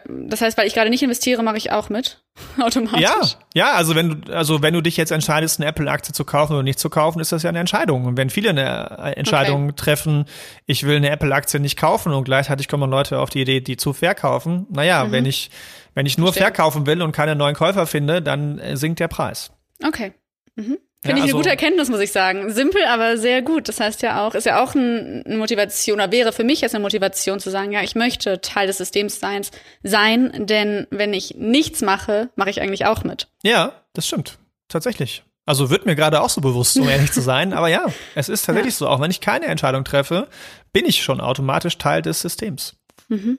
Das 0.08 0.40
heißt, 0.40 0.56
weil 0.56 0.66
ich 0.66 0.74
gerade 0.74 0.90
nicht 0.90 1.02
investiere, 1.02 1.42
mache 1.42 1.56
ich 1.56 1.72
auch 1.72 1.88
mit. 1.88 2.24
Automatisch. 2.60 3.00
Ja, 3.00 3.20
ja, 3.54 3.72
also 3.72 3.94
wenn 3.94 4.22
du, 4.22 4.32
also 4.32 4.60
wenn 4.62 4.74
du 4.74 4.80
dich 4.80 4.96
jetzt 4.96 5.12
entscheidest, 5.12 5.60
eine 5.60 5.68
Apple-Aktie 5.68 6.12
zu 6.12 6.24
kaufen 6.24 6.54
oder 6.54 6.62
nicht 6.62 6.78
zu 6.78 6.90
kaufen, 6.90 7.20
ist 7.20 7.32
das 7.32 7.42
ja 7.42 7.48
eine 7.48 7.60
Entscheidung. 7.60 8.06
Und 8.06 8.16
wenn 8.16 8.30
viele 8.30 8.50
eine 8.50 9.16
Entscheidung 9.16 9.64
okay. 9.66 9.76
treffen, 9.76 10.24
ich 10.66 10.84
will 10.84 10.96
eine 10.96 11.10
Apple-Aktie 11.10 11.60
nicht 11.60 11.78
kaufen 11.78 12.12
und 12.12 12.24
gleichzeitig 12.24 12.68
kommen 12.68 12.90
Leute 12.90 13.18
auf 13.20 13.30
die 13.30 13.42
Idee, 13.42 13.60
die 13.60 13.76
zu 13.76 13.92
verkaufen, 13.92 14.66
naja, 14.70 15.04
mhm. 15.04 15.12
wenn 15.12 15.26
ich, 15.26 15.50
wenn 15.94 16.06
ich 16.06 16.18
nur 16.18 16.32
Stimmt. 16.32 16.46
verkaufen 16.46 16.86
will 16.86 17.02
und 17.02 17.12
keine 17.12 17.36
neuen 17.36 17.54
Käufer 17.54 17.86
finde, 17.86 18.20
dann 18.20 18.58
äh, 18.58 18.76
sinkt 18.76 18.98
der 18.98 19.08
Preis. 19.08 19.52
Okay. 19.84 20.12
Mhm. 20.56 20.78
Finde 21.04 21.18
ja, 21.20 21.26
ich 21.26 21.32
eine 21.32 21.32
also, 21.32 21.36
gute 21.36 21.50
Erkenntnis, 21.50 21.90
muss 21.90 22.00
ich 22.00 22.12
sagen. 22.12 22.50
Simpel, 22.50 22.82
aber 22.86 23.18
sehr 23.18 23.42
gut. 23.42 23.68
Das 23.68 23.78
heißt 23.78 24.00
ja 24.00 24.26
auch, 24.26 24.34
ist 24.34 24.46
ja 24.46 24.64
auch 24.64 24.74
eine 24.74 25.22
Motivation, 25.36 25.96
oder 25.96 26.10
wäre 26.10 26.32
für 26.32 26.44
mich 26.44 26.62
jetzt 26.62 26.74
eine 26.74 26.80
Motivation 26.80 27.40
zu 27.40 27.50
sagen, 27.50 27.72
ja, 27.72 27.82
ich 27.82 27.94
möchte 27.94 28.40
Teil 28.40 28.66
des 28.66 28.78
Systems 28.78 29.20
sein, 29.20 29.44
sein 29.82 30.46
denn 30.46 30.86
wenn 30.90 31.12
ich 31.12 31.34
nichts 31.36 31.82
mache, 31.82 32.30
mache 32.36 32.48
ich 32.48 32.62
eigentlich 32.62 32.86
auch 32.86 33.04
mit. 33.04 33.28
Ja, 33.42 33.82
das 33.92 34.06
stimmt. 34.06 34.38
Tatsächlich. 34.68 35.24
Also 35.44 35.68
wird 35.68 35.84
mir 35.84 35.94
gerade 35.94 36.22
auch 36.22 36.30
so 36.30 36.40
bewusst, 36.40 36.78
um 36.78 36.88
ehrlich 36.88 37.12
zu 37.12 37.20
sein. 37.20 37.52
Aber 37.52 37.68
ja, 37.68 37.84
es 38.14 38.30
ist 38.30 38.42
tatsächlich 38.46 38.72
ja. 38.72 38.78
so. 38.78 38.88
Auch 38.88 39.00
wenn 39.02 39.10
ich 39.10 39.20
keine 39.20 39.44
Entscheidung 39.44 39.84
treffe, 39.84 40.26
bin 40.72 40.86
ich 40.86 41.02
schon 41.02 41.20
automatisch 41.20 41.76
Teil 41.76 42.00
des 42.00 42.22
Systems. 42.22 42.76
Mhm. 43.08 43.38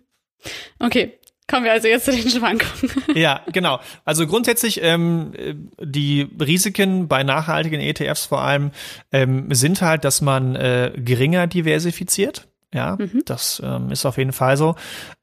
Okay, 0.78 1.18
Kommen 1.48 1.64
wir 1.64 1.74
also 1.74 1.88
jetzt 1.88 2.06
zu 2.06 2.12
den 2.12 2.30
Schwankungen. 2.30 2.92
Ja, 3.16 3.42
genau. 3.52 3.80
Also 4.04 4.26
grundsätzlich 4.26 4.82
ähm, 4.82 5.32
die 5.80 6.28
Risiken 6.40 7.08
bei 7.08 7.24
nachhaltigen 7.24 7.80
ETFs 7.80 8.26
vor 8.26 8.42
allem 8.42 8.72
ähm, 9.12 9.54
sind 9.54 9.82
halt, 9.82 10.04
dass 10.04 10.22
man 10.22 10.56
äh, 10.56 10.92
geringer 10.96 11.48
diversifiziert. 11.48 12.48
Ja, 12.74 12.98
mhm. 13.00 13.22
das 13.26 13.62
ähm, 13.64 13.92
ist 13.92 14.06
auf 14.06 14.18
jeden 14.18 14.34
Fall 14.34 14.58
so. 14.58 14.76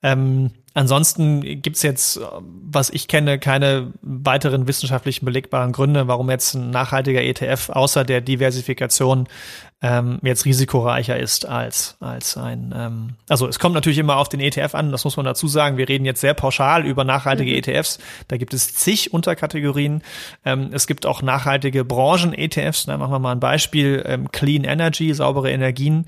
Ähm, 0.02 0.52
ansonsten 0.73 1.61
gibt's 1.61 1.83
jetzt, 1.83 2.19
was 2.41 2.88
ich 2.88 3.09
kenne, 3.09 3.38
keine 3.38 3.93
weiteren 4.00 4.67
wissenschaftlichen 4.67 5.26
belegbaren 5.26 5.73
Gründe, 5.73 6.09
warum 6.09 6.31
jetzt 6.31 6.55
ein 6.55 6.71
nachhaltiger 6.71 7.23
ETF 7.23 7.69
außer 7.71 8.05
der 8.05 8.23
Diversifikation 8.23 9.29
ähm, 9.82 10.20
jetzt 10.22 10.44
risikoreicher 10.44 11.18
ist 11.18 11.44
als, 11.44 11.96
als 11.98 12.36
ein, 12.36 12.72
ähm, 12.76 13.10
also 13.28 13.48
es 13.48 13.58
kommt 13.58 13.74
natürlich 13.74 13.98
immer 13.98 14.16
auf 14.16 14.28
den 14.28 14.38
ETF 14.38 14.76
an, 14.76 14.92
das 14.92 15.02
muss 15.04 15.16
man 15.16 15.26
dazu 15.26 15.48
sagen. 15.48 15.76
Wir 15.76 15.88
reden 15.88 16.04
jetzt 16.04 16.20
sehr 16.20 16.34
pauschal 16.34 16.86
über 16.86 17.02
nachhaltige 17.02 17.50
mhm. 17.50 17.58
ETFs. 17.58 17.98
Da 18.28 18.36
gibt 18.36 18.54
es 18.54 18.74
zig 18.74 19.12
Unterkategorien. 19.12 20.02
Ähm, 20.44 20.70
es 20.72 20.86
gibt 20.86 21.04
auch 21.04 21.20
nachhaltige 21.20 21.84
Branchen-ETFs. 21.84 22.86
Da 22.86 22.96
machen 22.96 23.10
wir 23.10 23.18
mal 23.18 23.32
ein 23.32 23.40
Beispiel. 23.40 24.04
Ähm, 24.06 24.30
Clean 24.30 24.62
Energy, 24.62 25.12
saubere 25.14 25.50
Energien, 25.50 26.06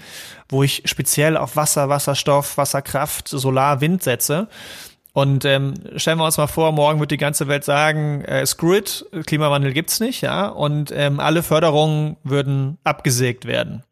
wo 0.48 0.62
ich 0.62 0.82
speziell 0.84 1.36
auf 1.36 1.56
Wasser, 1.56 1.88
Wasserstoff, 1.88 2.56
Wasserkraft, 2.56 3.26
Solar, 3.26 3.80
Wind 3.80 4.04
setze. 4.04 4.46
Und 5.14 5.44
ähm, 5.44 5.74
stellen 5.96 6.18
wir 6.18 6.24
uns 6.26 6.36
mal 6.36 6.48
vor, 6.48 6.72
morgen 6.72 7.00
wird 7.00 7.12
die 7.12 7.16
ganze 7.16 7.48
Welt 7.48 7.64
sagen, 7.64 8.22
äh, 8.24 8.44
screw 8.44 8.74
it, 8.74 9.06
Klimawandel 9.24 9.72
gibt's 9.72 10.00
nicht, 10.00 10.20
ja, 10.20 10.48
und 10.48 10.92
ähm, 10.92 11.20
alle 11.20 11.42
Förderungen 11.42 12.16
würden 12.24 12.78
abgesägt 12.84 13.46
werden 13.46 13.84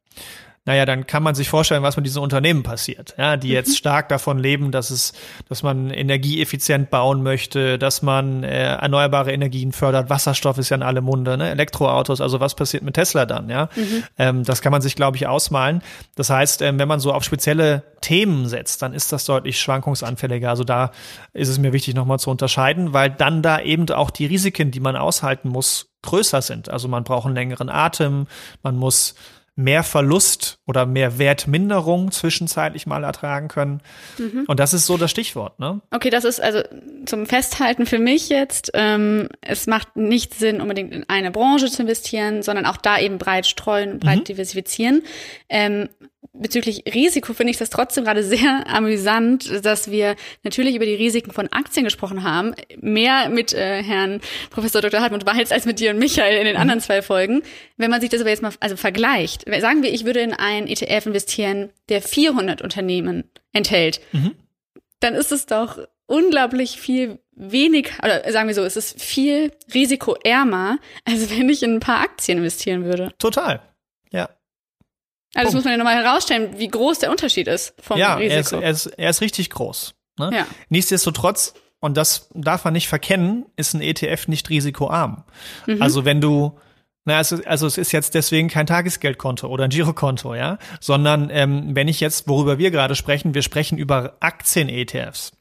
naja, 0.64 0.87
dann 0.87 1.09
kann 1.09 1.25
man 1.25 1.35
sich 1.35 1.49
vorstellen, 1.49 1.83
was 1.83 1.97
mit 1.97 2.07
diesen 2.07 2.23
Unternehmen 2.23 2.62
passiert, 2.62 3.16
ja, 3.19 3.37
die 3.37 3.49
jetzt 3.49 3.71
mhm. 3.71 3.75
stark 3.75 4.09
davon 4.09 4.38
leben, 4.38 4.71
dass 4.71 4.90
es, 4.90 5.12
dass 5.49 5.64
man 5.64 5.90
energieeffizient 5.90 6.88
bauen 6.88 7.25
möchte, 7.25 7.78
dass 7.78 8.02
man 8.02 8.45
äh, 8.45 8.76
erneuerbare 8.76 9.33
Energien 9.33 9.73
fördert. 9.73 10.09
Wasserstoff 10.09 10.59
ist 10.59 10.69
ja 10.69 10.76
in 10.76 10.85
alle 10.85 11.00
Munde, 11.00 11.37
ne? 11.37 11.50
Elektroautos, 11.50 12.21
also 12.21 12.38
was 12.38 12.54
passiert 12.54 12.85
mit 12.85 12.95
Tesla 12.95 13.26
dann, 13.26 13.49
ja? 13.49 13.71
Mhm. 13.75 14.04
Ähm, 14.19 14.45
das 14.45 14.62
kann 14.62 14.71
man 14.71 14.83
sich, 14.83 14.95
glaube 14.95 15.16
ich, 15.16 15.26
ausmalen. 15.26 15.83
Das 16.14 16.31
heißt, 16.31 16.62
ähm, 16.62 16.78
wenn 16.78 16.88
man 16.88 17.00
so 17.00 17.12
auf 17.12 17.25
spezielle 17.25 17.83
Themen 18.00 18.47
setzt, 18.47 18.83
dann 18.83 18.95
ist 18.95 19.12
das 19.12 19.25
deutlich 19.25 19.59
schwankungsanfälliger. 19.59 20.49
Also 20.49 20.62
da 20.62 20.92
ist 21.33 21.49
es 21.49 21.59
mir 21.59 21.73
wichtig, 21.73 21.97
nochmal 21.97 22.21
zu 22.21 22.31
unterscheiden, 22.31 22.92
weil 22.92 23.11
dann 23.11 23.42
da 23.42 23.61
eben 23.61 23.90
auch 23.90 24.11
die 24.11 24.26
Risiken, 24.26 24.71
die 24.71 24.81
man 24.81 24.95
aushalten 24.95 25.49
muss, 25.49 25.88
größer 26.02 26.40
sind. 26.42 26.69
Also 26.69 26.87
man 26.87 27.02
braucht 27.02 27.26
einen 27.26 27.35
längeren 27.35 27.69
Atem, 27.69 28.26
man 28.62 28.76
muss 28.76 29.14
mehr 29.54 29.82
Verlust 29.82 30.59
oder 30.66 30.87
mehr 30.87 31.18
Wertminderung 31.18 32.11
zwischenzeitlich 32.11 32.87
mal 32.87 33.04
ertragen 33.04 33.49
können. 33.49 33.82
Mhm. 34.16 34.44
Und 34.47 34.59
das 34.59 34.73
ist 34.73 34.87
so 34.87 34.97
das 34.97 35.11
Stichwort, 35.11 35.59
ne? 35.61 35.82
Okay, 35.90 36.09
das 36.09 36.25
ist 36.25 36.40
also 36.40 36.62
zum 37.04 37.26
Festhalten 37.26 37.85
für 37.85 37.99
mich 37.99 38.30
jetzt, 38.30 38.71
ähm, 38.75 39.28
es 39.42 39.66
macht 39.66 39.97
nicht 39.97 40.35
Sinn, 40.35 40.61
unbedingt 40.61 40.94
in 40.94 41.09
eine 41.09 41.30
Branche 41.30 41.71
zu 41.71 41.82
investieren, 41.82 42.42
sondern 42.42 42.64
auch 42.64 42.78
da 42.78 42.99
eben 42.99 43.18
breit 43.18 43.47
streuen, 43.47 43.99
breit 43.99 44.21
mhm. 44.21 44.25
diversifizieren. 44.25 45.02
Ähm, 45.50 45.90
bezüglich 46.32 46.84
Risiko 46.92 47.34
finde 47.34 47.50
ich 47.50 47.58
das 47.58 47.70
trotzdem 47.70 48.04
gerade 48.04 48.24
sehr 48.24 48.66
amüsant, 48.66 49.64
dass 49.64 49.90
wir 49.90 50.16
natürlich 50.42 50.74
über 50.74 50.86
die 50.86 50.94
Risiken 50.94 51.32
von 51.32 51.48
Aktien 51.48 51.84
gesprochen 51.84 52.22
haben. 52.22 52.54
Mehr 52.80 53.28
mit 53.28 53.52
äh, 53.52 53.82
Herrn 53.82 54.20
Professor 54.50 54.80
Dr. 54.80 55.00
Hartmut 55.00 55.26
Walz 55.26 55.52
als 55.52 55.66
mit 55.66 55.78
dir 55.78 55.90
und 55.90 55.98
Michael 55.98 56.38
in 56.38 56.44
den 56.44 56.54
mhm. 56.54 56.60
anderen 56.60 56.80
zwei 56.80 57.02
Folgen. 57.02 57.42
Wenn 57.76 57.90
man 57.90 58.00
sich 58.00 58.10
das 58.10 58.20
aber 58.20 58.30
jetzt 58.30 58.42
mal 58.42 58.52
also 58.60 58.76
vergleicht, 58.76 59.44
sagen 59.60 59.82
wir, 59.82 59.92
ich 59.92 60.04
würde 60.04 60.20
in 60.20 60.32
einen 60.32 60.66
ETF 60.66 61.06
investieren, 61.06 61.70
der 61.88 62.00
400 62.00 62.62
Unternehmen 62.62 63.24
enthält, 63.52 64.00
mhm. 64.12 64.34
dann 65.00 65.14
ist 65.14 65.32
es 65.32 65.46
doch 65.46 65.78
unglaublich 66.06 66.78
viel 66.78 67.18
wenig, 67.34 67.90
oder 68.02 68.30
sagen 68.30 68.48
wir 68.48 68.54
so, 68.54 68.62
es 68.62 68.76
ist 68.76 69.00
viel 69.00 69.52
risikoärmer, 69.72 70.78
als 71.04 71.30
wenn 71.30 71.48
ich 71.48 71.62
in 71.62 71.74
ein 71.74 71.80
paar 71.80 72.00
Aktien 72.00 72.38
investieren 72.38 72.84
würde. 72.84 73.12
Total. 73.18 73.60
Ja. 75.34 75.40
Also 75.40 75.48
das 75.48 75.54
muss 75.54 75.64
man 75.64 75.72
ja 75.72 75.78
nochmal 75.78 76.02
herausstellen, 76.02 76.58
wie 76.58 76.68
groß 76.68 76.98
der 76.98 77.10
Unterschied 77.10 77.48
ist 77.48 77.74
vom 77.80 77.98
ja, 77.98 78.14
Risiko. 78.14 78.56
Er 78.60 78.70
ist, 78.70 78.86
er, 78.86 78.92
ist, 78.92 78.98
er 78.98 79.10
ist 79.10 79.20
richtig 79.20 79.50
groß. 79.50 79.94
Ne? 80.18 80.30
Ja. 80.32 80.46
Nichtsdestotrotz, 80.68 81.54
und 81.80 81.96
das 81.96 82.28
darf 82.34 82.64
man 82.64 82.74
nicht 82.74 82.88
verkennen, 82.88 83.46
ist 83.56 83.74
ein 83.74 83.80
ETF 83.80 84.28
nicht 84.28 84.50
risikoarm. 84.50 85.24
Mhm. 85.66 85.80
Also 85.80 86.04
wenn 86.04 86.20
du 86.20 86.58
na, 87.04 87.16
also, 87.16 87.38
also 87.46 87.66
es 87.66 87.78
ist 87.78 87.90
jetzt 87.92 88.14
deswegen 88.14 88.48
kein 88.48 88.66
Tagesgeldkonto 88.66 89.48
oder 89.48 89.64
ein 89.64 89.70
Girokonto, 89.70 90.36
ja, 90.36 90.58
sondern 90.80 91.30
ähm, 91.32 91.74
wenn 91.74 91.88
ich 91.88 91.98
jetzt, 91.98 92.28
worüber 92.28 92.58
wir 92.58 92.70
gerade 92.70 92.94
sprechen, 92.94 93.34
wir 93.34 93.42
sprechen 93.42 93.76
über 93.76 94.16
Aktien-ETFs. 94.20 95.32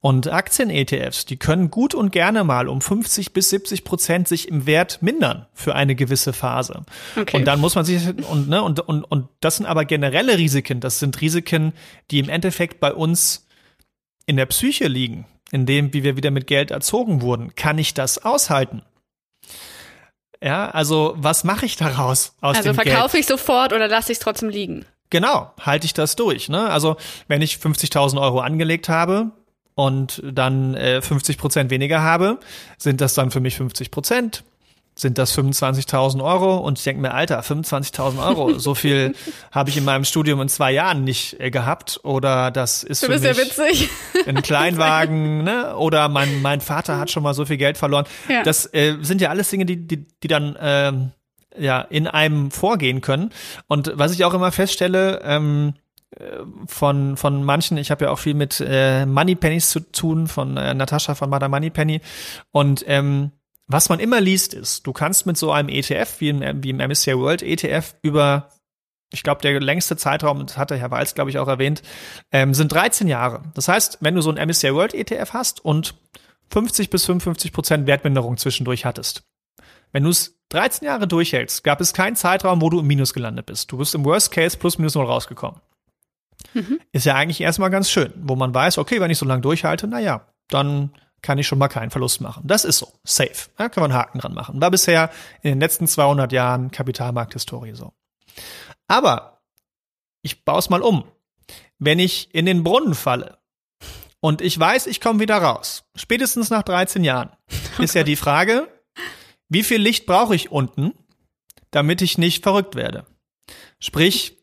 Und 0.00 0.28
Aktien-ETFs, 0.28 1.24
die 1.24 1.36
können 1.36 1.70
gut 1.70 1.94
und 1.94 2.12
gerne 2.12 2.44
mal 2.44 2.68
um 2.68 2.80
50 2.80 3.32
bis 3.32 3.50
70 3.50 3.84
Prozent 3.84 4.28
sich 4.28 4.48
im 4.48 4.66
Wert 4.66 5.02
mindern 5.02 5.46
für 5.52 5.74
eine 5.74 5.94
gewisse 5.94 6.32
Phase. 6.32 6.84
Okay. 7.16 7.36
Und 7.36 7.44
dann 7.44 7.60
muss 7.60 7.74
man 7.74 7.84
sich, 7.84 8.06
und, 8.06 8.48
ne, 8.48 8.62
und, 8.62 8.80
und, 8.80 9.04
und 9.04 9.28
das 9.40 9.56
sind 9.56 9.66
aber 9.66 9.84
generelle 9.84 10.38
Risiken. 10.38 10.80
Das 10.80 10.98
sind 10.98 11.20
Risiken, 11.20 11.72
die 12.10 12.18
im 12.18 12.28
Endeffekt 12.28 12.80
bei 12.80 12.92
uns 12.92 13.46
in 14.26 14.36
der 14.36 14.46
Psyche 14.46 14.88
liegen, 14.88 15.26
in 15.50 15.66
dem, 15.66 15.92
wie 15.92 16.04
wir 16.04 16.16
wieder 16.16 16.30
mit 16.30 16.46
Geld 16.46 16.70
erzogen 16.70 17.22
wurden. 17.22 17.54
Kann 17.54 17.78
ich 17.78 17.94
das 17.94 18.24
aushalten? 18.24 18.82
Ja, 20.42 20.70
also 20.70 21.14
was 21.16 21.44
mache 21.44 21.66
ich 21.66 21.76
daraus 21.76 22.34
aus 22.40 22.56
also 22.56 22.70
dem 22.70 22.76
Geld? 22.76 22.88
Verkaufe 22.88 23.18
ich 23.18 23.26
sofort 23.26 23.72
oder 23.72 23.88
lasse 23.88 24.12
ich 24.12 24.18
es 24.18 24.22
trotzdem 24.22 24.50
liegen? 24.50 24.84
Genau, 25.10 25.52
halte 25.60 25.86
ich 25.86 25.94
das 25.94 26.16
durch. 26.16 26.48
Ne? 26.48 26.68
Also 26.68 26.96
wenn 27.28 27.40
ich 27.42 27.56
50.000 27.56 28.20
Euro 28.20 28.40
angelegt 28.40 28.88
habe, 28.88 29.30
und 29.76 30.22
dann 30.24 30.74
äh, 30.74 31.02
50 31.02 31.38
Prozent 31.38 31.70
weniger 31.70 32.02
habe, 32.02 32.40
sind 32.78 33.00
das 33.00 33.14
dann 33.14 33.30
für 33.30 33.40
mich 33.40 33.56
50 33.56 33.90
Prozent? 33.90 34.42
Sind 34.98 35.18
das 35.18 35.36
25.000 35.36 36.24
Euro? 36.24 36.56
Und 36.56 36.78
ich 36.78 36.84
denke 36.84 37.02
mir, 37.02 37.12
Alter, 37.12 37.40
25.000 37.40 38.26
Euro, 38.26 38.54
so 38.58 38.74
viel 38.74 39.14
habe 39.52 39.68
ich 39.68 39.76
in 39.76 39.84
meinem 39.84 40.04
Studium 40.04 40.40
in 40.40 40.48
zwei 40.48 40.72
Jahren 40.72 41.04
nicht 41.04 41.38
äh, 41.38 41.50
gehabt. 41.50 42.00
Oder 42.02 42.50
das 42.50 42.82
ist 42.82 43.02
du 43.02 43.08
bist 43.08 43.22
für 43.22 43.28
mich 43.28 43.36
ja 43.36 43.44
witzig. 43.44 43.90
ein 44.26 44.40
Kleinwagen, 44.40 45.44
ne? 45.44 45.76
Oder 45.76 46.08
mein, 46.08 46.40
mein 46.40 46.62
Vater 46.62 46.98
hat 46.98 47.10
schon 47.10 47.22
mal 47.22 47.34
so 47.34 47.44
viel 47.44 47.58
Geld 47.58 47.76
verloren. 47.76 48.06
Ja. 48.30 48.42
Das 48.42 48.72
äh, 48.72 48.96
sind 49.02 49.20
ja 49.20 49.28
alles 49.28 49.50
Dinge, 49.50 49.66
die, 49.66 49.86
die, 49.86 50.06
die 50.22 50.28
dann 50.28 50.56
ähm, 50.58 51.10
ja 51.58 51.82
in 51.82 52.06
einem 52.06 52.50
vorgehen 52.50 53.02
können. 53.02 53.30
Und 53.66 53.92
was 53.96 54.12
ich 54.12 54.24
auch 54.24 54.32
immer 54.32 54.50
feststelle, 54.50 55.20
ähm, 55.22 55.74
von, 56.66 57.16
von 57.16 57.42
manchen, 57.44 57.76
ich 57.76 57.90
habe 57.90 58.06
ja 58.06 58.10
auch 58.10 58.18
viel 58.18 58.34
mit 58.34 58.60
äh, 58.66 59.04
Moneypennies 59.06 59.70
zu 59.70 59.80
tun, 59.80 60.28
von 60.28 60.56
äh, 60.56 60.72
Natascha 60.72 61.14
von 61.14 61.28
Madame 61.28 61.56
Moneypenny. 61.56 62.00
Und 62.52 62.84
ähm, 62.86 63.32
was 63.66 63.88
man 63.88 63.98
immer 63.98 64.20
liest, 64.20 64.54
ist, 64.54 64.86
du 64.86 64.92
kannst 64.92 65.26
mit 65.26 65.36
so 65.36 65.50
einem 65.50 65.68
ETF, 65.68 66.20
wie 66.20 66.28
im, 66.28 66.62
wie 66.62 66.70
im 66.70 66.76
MSCI 66.76 67.18
World 67.18 67.42
ETF, 67.42 67.96
über, 68.02 68.50
ich 69.12 69.24
glaube, 69.24 69.42
der 69.42 69.60
längste 69.60 69.96
Zeitraum, 69.96 70.46
das 70.46 70.56
hatte 70.56 70.76
Herr 70.76 70.90
Walz, 70.90 71.14
glaube 71.14 71.30
ich, 71.30 71.38
auch 71.38 71.48
erwähnt, 71.48 71.82
ähm, 72.30 72.54
sind 72.54 72.72
13 72.72 73.08
Jahre. 73.08 73.42
Das 73.54 73.68
heißt, 73.68 73.98
wenn 74.00 74.14
du 74.14 74.20
so 74.20 74.30
ein 74.30 74.48
MSCI 74.48 74.72
World 74.74 74.94
ETF 74.94 75.32
hast 75.32 75.64
und 75.64 75.94
50 76.50 76.90
bis 76.90 77.04
55 77.06 77.52
Prozent 77.52 77.86
Wertminderung 77.88 78.36
zwischendurch 78.36 78.84
hattest, 78.84 79.24
wenn 79.92 80.04
du 80.04 80.10
es 80.10 80.38
13 80.50 80.86
Jahre 80.86 81.08
durchhältst, 81.08 81.64
gab 81.64 81.80
es 81.80 81.92
keinen 81.92 82.14
Zeitraum, 82.14 82.62
wo 82.62 82.70
du 82.70 82.80
im 82.80 82.86
Minus 82.86 83.12
gelandet 83.12 83.46
bist. 83.46 83.72
Du 83.72 83.78
bist 83.78 83.94
im 83.96 84.04
Worst 84.04 84.30
Case 84.30 84.56
plus 84.56 84.78
minus 84.78 84.94
null 84.94 85.06
rausgekommen. 85.06 85.60
Mhm. 86.54 86.80
Ist 86.92 87.06
ja 87.06 87.14
eigentlich 87.14 87.40
erstmal 87.40 87.70
ganz 87.70 87.90
schön, 87.90 88.12
wo 88.16 88.36
man 88.36 88.54
weiß, 88.54 88.78
okay, 88.78 89.00
wenn 89.00 89.10
ich 89.10 89.18
so 89.18 89.26
lange 89.26 89.42
durchhalte, 89.42 89.86
naja, 89.86 90.26
dann 90.48 90.90
kann 91.22 91.38
ich 91.38 91.46
schon 91.46 91.58
mal 91.58 91.68
keinen 91.68 91.90
Verlust 91.90 92.20
machen. 92.20 92.42
Das 92.46 92.64
ist 92.64 92.78
so. 92.78 92.92
Safe. 93.04 93.50
Da 93.56 93.68
kann 93.68 93.82
man 93.82 93.90
einen 93.90 94.00
Haken 94.00 94.18
dran 94.20 94.34
machen. 94.34 94.60
War 94.60 94.70
bisher 94.70 95.10
in 95.42 95.50
den 95.50 95.60
letzten 95.60 95.86
200 95.86 96.30
Jahren 96.32 96.70
Kapitalmarkthistorie 96.70 97.74
so. 97.74 97.92
Aber 98.86 99.42
ich 100.22 100.44
baue 100.44 100.58
es 100.58 100.70
mal 100.70 100.82
um. 100.82 101.04
Wenn 101.78 101.98
ich 101.98 102.34
in 102.34 102.46
den 102.46 102.62
Brunnen 102.62 102.94
falle 102.94 103.38
und 104.20 104.40
ich 104.40 104.58
weiß, 104.58 104.86
ich 104.86 105.00
komme 105.00 105.20
wieder 105.20 105.38
raus, 105.38 105.84
spätestens 105.94 106.48
nach 106.50 106.62
13 106.62 107.04
Jahren, 107.04 107.30
ist 107.78 107.94
ja 107.94 108.02
die 108.02 108.16
Frage, 108.16 108.68
wie 109.48 109.62
viel 109.62 109.80
Licht 109.80 110.06
brauche 110.06 110.34
ich 110.34 110.50
unten, 110.50 110.92
damit 111.70 112.02
ich 112.02 112.18
nicht 112.18 112.42
verrückt 112.42 112.74
werde? 112.74 113.06
Sprich, 113.78 114.35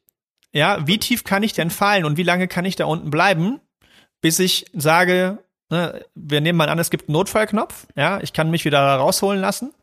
ja, 0.53 0.85
wie 0.87 0.99
tief 0.99 1.23
kann 1.23 1.43
ich 1.43 1.53
denn 1.53 1.69
fallen 1.69 2.05
und 2.05 2.17
wie 2.17 2.23
lange 2.23 2.47
kann 2.47 2.65
ich 2.65 2.75
da 2.75 2.85
unten 2.85 3.09
bleiben, 3.09 3.59
bis 4.21 4.39
ich 4.39 4.65
sage, 4.73 5.39
ne, 5.69 6.05
wir 6.15 6.41
nehmen 6.41 6.57
mal 6.57 6.69
an, 6.69 6.79
es 6.79 6.89
gibt 6.89 7.09
einen 7.09 7.13
Notfallknopf, 7.13 7.87
ja, 7.95 8.19
ich 8.21 8.33
kann 8.33 8.51
mich 8.51 8.63
wieder 8.63 8.79
rausholen 8.79 9.41
lassen, 9.41 9.73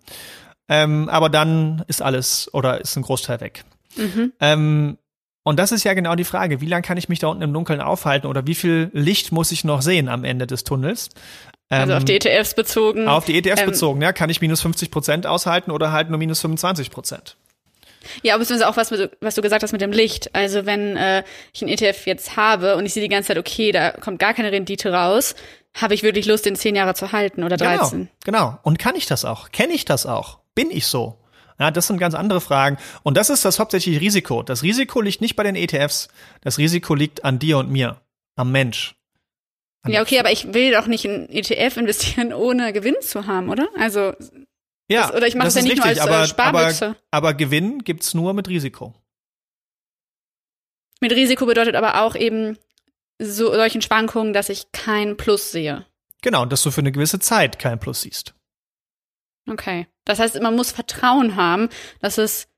ähm, 0.69 1.09
aber 1.09 1.29
dann 1.29 1.85
ist 1.89 2.01
alles 2.01 2.53
oder 2.55 2.81
ist 2.81 2.97
ein 2.97 3.03
Großteil 3.03 3.41
weg. 3.41 3.65
Mhm. 3.97 4.33
Ähm, 4.41 4.99
und 5.43 5.59
das 5.59 5.73
ist 5.73 5.85
ja 5.85 5.95
genau 5.95 6.15
die 6.15 6.25
Frage, 6.25 6.61
wie 6.61 6.67
lange 6.67 6.83
kann 6.83 6.99
ich 6.99 7.09
mich 7.09 7.19
da 7.19 7.29
unten 7.29 7.43
im 7.43 7.53
Dunkeln 7.53 7.81
aufhalten 7.81 8.27
oder 8.27 8.47
wie 8.47 8.55
viel 8.55 8.91
Licht 8.93 9.33
muss 9.33 9.53
ich 9.53 9.65
noch 9.65 9.83
sehen 9.83 10.09
am 10.09 10.23
Ende 10.23 10.47
des 10.47 10.65
Tunnels? 10.65 11.09
Also 11.71 11.95
auf 11.95 12.05
die 12.05 12.17
ETFs 12.17 12.55
bezogen. 12.55 13.07
Auf 13.07 13.25
die 13.25 13.39
ETFs 13.39 13.61
ähm, 13.61 13.67
bezogen, 13.67 14.03
ja. 14.03 14.13
Kann 14.13 14.29
ich 14.29 14.41
minus 14.41 14.61
50 14.61 14.91
Prozent 14.91 15.27
aushalten 15.27 15.71
oder 15.71 15.93
halt 15.93 16.11
nur 16.11 16.19
minus 16.19 16.41
25 16.41 16.91
Prozent? 16.91 17.37
Ja, 18.23 18.35
aber 18.35 18.41
beziehungsweise 18.41 18.69
auch 18.69 18.77
was, 18.77 18.91
was 19.21 19.35
du 19.35 19.43
gesagt 19.43 19.63
hast 19.63 19.73
mit 19.73 19.81
dem 19.81 19.93
Licht. 19.93 20.35
Also 20.35 20.67
wenn 20.67 20.97
äh, 20.97 21.25
ich 21.53 21.63
einen 21.63 21.71
ETF 21.71 22.07
jetzt 22.07 22.37
habe 22.37 22.77
und 22.77 22.87
ich 22.87 22.95
sehe 22.95 23.03
die 23.03 23.09
ganze 23.09 23.29
Zeit, 23.29 23.39
okay, 23.39 23.73
da 23.73 23.93
kommt 23.93 24.19
gar 24.19 24.35
keine 24.35 24.53
Rendite 24.53 24.93
raus, 24.93 25.35
habe 25.75 25.95
ich 25.95 26.03
wirklich 26.03 26.27
Lust, 26.27 26.47
den 26.47 26.57
zehn 26.57 26.75
Jahre 26.75 26.95
zu 26.95 27.13
halten 27.13 27.45
oder 27.45 27.57
13? 27.57 28.09
Genau, 28.25 28.39
genau. 28.47 28.59
Und 28.63 28.79
kann 28.79 28.97
ich 28.97 29.07
das 29.07 29.25
auch? 29.25 29.51
Kenne 29.51 29.73
ich 29.73 29.85
das 29.85 30.07
auch? 30.07 30.41
Bin 30.55 30.71
ich 30.71 30.87
so? 30.87 31.17
Ja, 31.59 31.71
das 31.71 31.87
sind 31.87 31.99
ganz 31.99 32.15
andere 32.15 32.41
Fragen. 32.41 32.79
Und 33.03 33.17
das 33.17 33.29
ist 33.29 33.45
das 33.45 33.59
hauptsächliche 33.59 34.01
Risiko. 34.01 34.43
Das 34.43 34.63
Risiko 34.63 35.03
liegt 35.03 35.21
nicht 35.21 35.37
bei 35.37 35.43
den 35.43 35.57
ETFs. 35.57 36.09
Das 36.41 36.57
Risiko 36.57 36.95
liegt 36.95 37.25
an 37.25 37.39
dir 37.39 37.59
und 37.59 37.71
mir, 37.71 38.01
am 38.35 38.51
Mensch. 38.51 38.95
An 39.83 39.93
ja, 39.93 40.01
okay, 40.01 40.19
aber 40.19 40.33
ich 40.33 40.55
will 40.55 40.73
doch 40.73 40.87
nicht 40.87 41.05
in 41.05 41.29
ETF 41.29 41.77
investieren, 41.77 42.33
ohne 42.33 42.73
Gewinn 42.73 42.97
zu 43.03 43.27
haben, 43.27 43.51
oder? 43.51 43.69
Also 43.79 44.15
ja, 44.91 45.07
das, 45.07 45.17
oder 45.17 45.27
ich 45.27 45.35
mache 45.35 45.49
es 45.49 45.55
ja 45.55 45.63
nicht 45.63 45.73
richtig, 45.73 45.85
nur 45.85 45.89
als 45.89 46.01
aber, 46.01 46.23
äh, 46.23 46.27
Sparbüchse. 46.27 46.87
Aber, 46.87 47.29
aber 47.29 47.35
Gewinn 47.35 47.85
gibt's 47.85 48.15
nur 48.15 48.35
mit 48.35 48.49
Risiko. 48.49 48.95
Mit 51.01 51.13
Risiko 51.13 51.47
bedeutet 51.47 51.75
aber 51.75 52.03
auch 52.03 52.15
eben 52.15 52.59
so 53.19 53.53
solchen 53.55 53.83
Schwankungen, 53.83 54.33
dass 54.33 54.49
ich 54.49 54.73
kein 54.73 55.17
Plus 55.17 55.51
sehe. 55.51 55.87
Genau, 56.23 56.45
dass 56.45 56.63
du 56.63 56.71
für 56.71 56.81
eine 56.81 56.93
gewisse 56.93 57.19
Zeit 57.19 57.59
kein 57.59 57.79
Plus 57.79 58.03
siehst. 58.03 58.35
Okay. 59.49 59.87
Das 60.05 60.19
heißt, 60.19 60.41
man 60.43 60.57
muss 60.57 60.73
Vertrauen 60.73 61.37
haben, 61.37 61.69
dass 62.01 62.19
es 62.19 62.49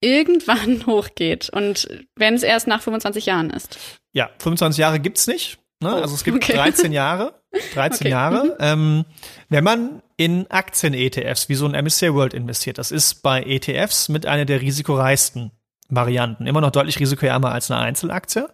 irgendwann 0.00 0.86
hochgeht 0.86 1.50
und 1.50 1.88
wenn 2.14 2.34
es 2.34 2.42
erst 2.42 2.66
nach 2.66 2.82
25 2.82 3.26
Jahren 3.26 3.50
ist. 3.50 3.78
Ja, 4.12 4.30
25 4.38 4.78
Jahre 4.78 5.00
gibt's 5.00 5.26
nicht. 5.26 5.58
Ne? 5.82 5.94
Oh, 5.94 6.00
also 6.00 6.14
es 6.14 6.24
gibt 6.24 6.36
okay. 6.36 6.54
13 6.54 6.92
Jahre. 6.92 7.34
13 7.74 8.06
okay. 8.06 8.10
Jahre. 8.10 8.44
Mhm. 8.44 8.52
Ähm, 8.60 9.04
wenn 9.48 9.64
man 9.64 10.02
in 10.16 10.50
Aktien-ETFs 10.50 11.48
wie 11.48 11.54
so 11.54 11.66
ein 11.66 11.84
MSCI 11.84 12.14
World 12.14 12.34
investiert, 12.34 12.78
das 12.78 12.90
ist 12.90 13.22
bei 13.22 13.42
ETFs 13.42 14.08
mit 14.08 14.26
einer 14.26 14.44
der 14.44 14.60
risikoreichsten 14.60 15.52
Varianten. 15.88 16.46
Immer 16.46 16.60
noch 16.60 16.70
deutlich 16.70 16.98
risikoärmer 16.98 17.52
als 17.52 17.70
eine 17.70 17.80
Einzelaktie 17.80 18.48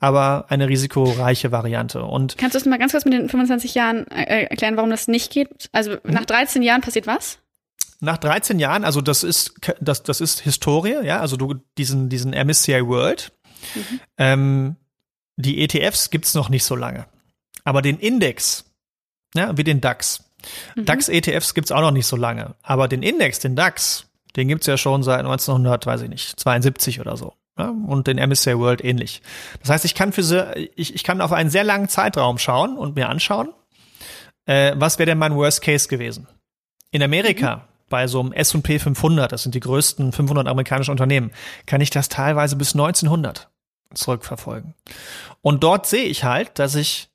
aber 0.00 0.46
eine 0.48 0.68
risikoreiche 0.68 1.50
Variante. 1.50 2.02
Und 2.02 2.38
Kannst 2.38 2.54
du 2.54 2.58
es 2.58 2.66
mal 2.66 2.78
ganz 2.78 2.92
kurz 2.92 3.04
mit 3.04 3.14
den 3.14 3.28
25 3.28 3.74
Jahren 3.74 4.06
äh, 4.08 4.44
erklären, 4.44 4.76
warum 4.76 4.90
das 4.90 5.08
nicht 5.08 5.32
geht? 5.32 5.68
Also 5.72 5.92
mhm. 5.92 5.98
nach 6.04 6.24
13 6.24 6.62
Jahren 6.62 6.80
passiert 6.80 7.06
was? 7.06 7.38
Nach 8.00 8.16
13 8.16 8.60
Jahren, 8.60 8.84
also 8.84 9.00
das 9.00 9.24
ist 9.24 9.54
das 9.80 10.04
das 10.04 10.20
ist 10.20 10.38
Historie, 10.40 11.02
ja, 11.02 11.18
also 11.18 11.36
du 11.36 11.54
diesen 11.76 12.08
diesen 12.08 12.30
MSCI 12.30 12.86
World. 12.86 13.32
Mhm. 13.74 14.00
Ähm, 14.18 14.76
die 15.38 15.62
ETFs 15.62 16.10
gibt's 16.10 16.34
noch 16.34 16.48
nicht 16.48 16.64
so 16.64 16.74
lange, 16.74 17.06
aber 17.64 17.80
den 17.80 17.98
Index, 17.98 18.64
ja, 19.34 19.56
wie 19.56 19.64
den 19.64 19.80
DAX. 19.80 20.24
Mhm. 20.74 20.84
DAX 20.84 21.08
ETFs 21.08 21.54
gibt's 21.54 21.70
auch 21.70 21.80
noch 21.80 21.92
nicht 21.92 22.06
so 22.06 22.16
lange, 22.16 22.56
aber 22.62 22.88
den 22.88 23.02
Index, 23.02 23.38
den 23.38 23.54
DAX, 23.54 24.06
den 24.36 24.48
gibt's 24.48 24.66
ja 24.66 24.76
schon 24.76 25.02
seit 25.02 25.20
1900, 25.20 25.86
weiß 25.86 26.02
ich 26.02 26.08
nicht, 26.08 26.40
72 26.40 27.00
oder 27.00 27.16
so. 27.16 27.34
Ja, 27.56 27.70
und 27.70 28.06
den 28.06 28.18
MSCI 28.18 28.56
World 28.56 28.84
ähnlich. 28.84 29.20
Das 29.60 29.70
heißt, 29.70 29.84
ich 29.84 29.96
kann 29.96 30.12
für 30.12 30.22
so, 30.22 30.44
ich, 30.76 30.94
ich 30.94 31.02
kann 31.02 31.20
auf 31.20 31.32
einen 31.32 31.50
sehr 31.50 31.64
langen 31.64 31.88
Zeitraum 31.88 32.38
schauen 32.38 32.76
und 32.76 32.94
mir 32.94 33.08
anschauen, 33.08 33.48
äh, 34.46 34.74
was 34.76 34.98
wäre 34.98 35.06
denn 35.06 35.18
mein 35.18 35.34
Worst 35.34 35.62
Case 35.62 35.88
gewesen. 35.88 36.28
In 36.92 37.02
Amerika, 37.02 37.56
mhm. 37.56 37.60
bei 37.88 38.06
so 38.06 38.20
einem 38.20 38.32
S&P 38.32 38.78
500, 38.78 39.32
das 39.32 39.42
sind 39.42 39.54
die 39.54 39.60
größten 39.60 40.12
500 40.12 40.46
amerikanischen 40.46 40.92
Unternehmen, 40.92 41.32
kann 41.66 41.80
ich 41.80 41.90
das 41.90 42.08
teilweise 42.08 42.54
bis 42.54 42.74
1900 42.74 43.48
zurückverfolgen. 43.94 44.74
Und 45.42 45.62
dort 45.62 45.86
sehe 45.86 46.04
ich 46.04 46.24
halt, 46.24 46.58
dass 46.58 46.74
ich 46.74 47.08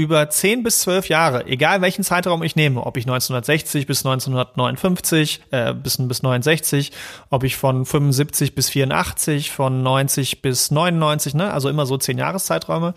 über 0.00 0.30
10 0.30 0.62
bis 0.62 0.80
12 0.80 1.08
Jahre, 1.10 1.46
egal 1.46 1.82
welchen 1.82 2.04
Zeitraum 2.04 2.42
ich 2.42 2.56
nehme, 2.56 2.86
ob 2.86 2.96
ich 2.96 3.04
1960 3.04 3.86
bis 3.86 4.04
1959, 4.04 5.42
äh, 5.50 5.74
bis, 5.74 5.98
bis 5.98 6.22
69, 6.22 6.92
ob 7.28 7.44
ich 7.44 7.56
von 7.56 7.84
75 7.84 8.54
bis 8.54 8.70
84, 8.70 9.50
von 9.50 9.82
90 9.82 10.40
bis 10.40 10.70
99, 10.70 11.34
ne, 11.34 11.52
also 11.52 11.68
immer 11.68 11.84
so 11.84 11.98
10 11.98 12.16
Jahreszeiträume, 12.16 12.94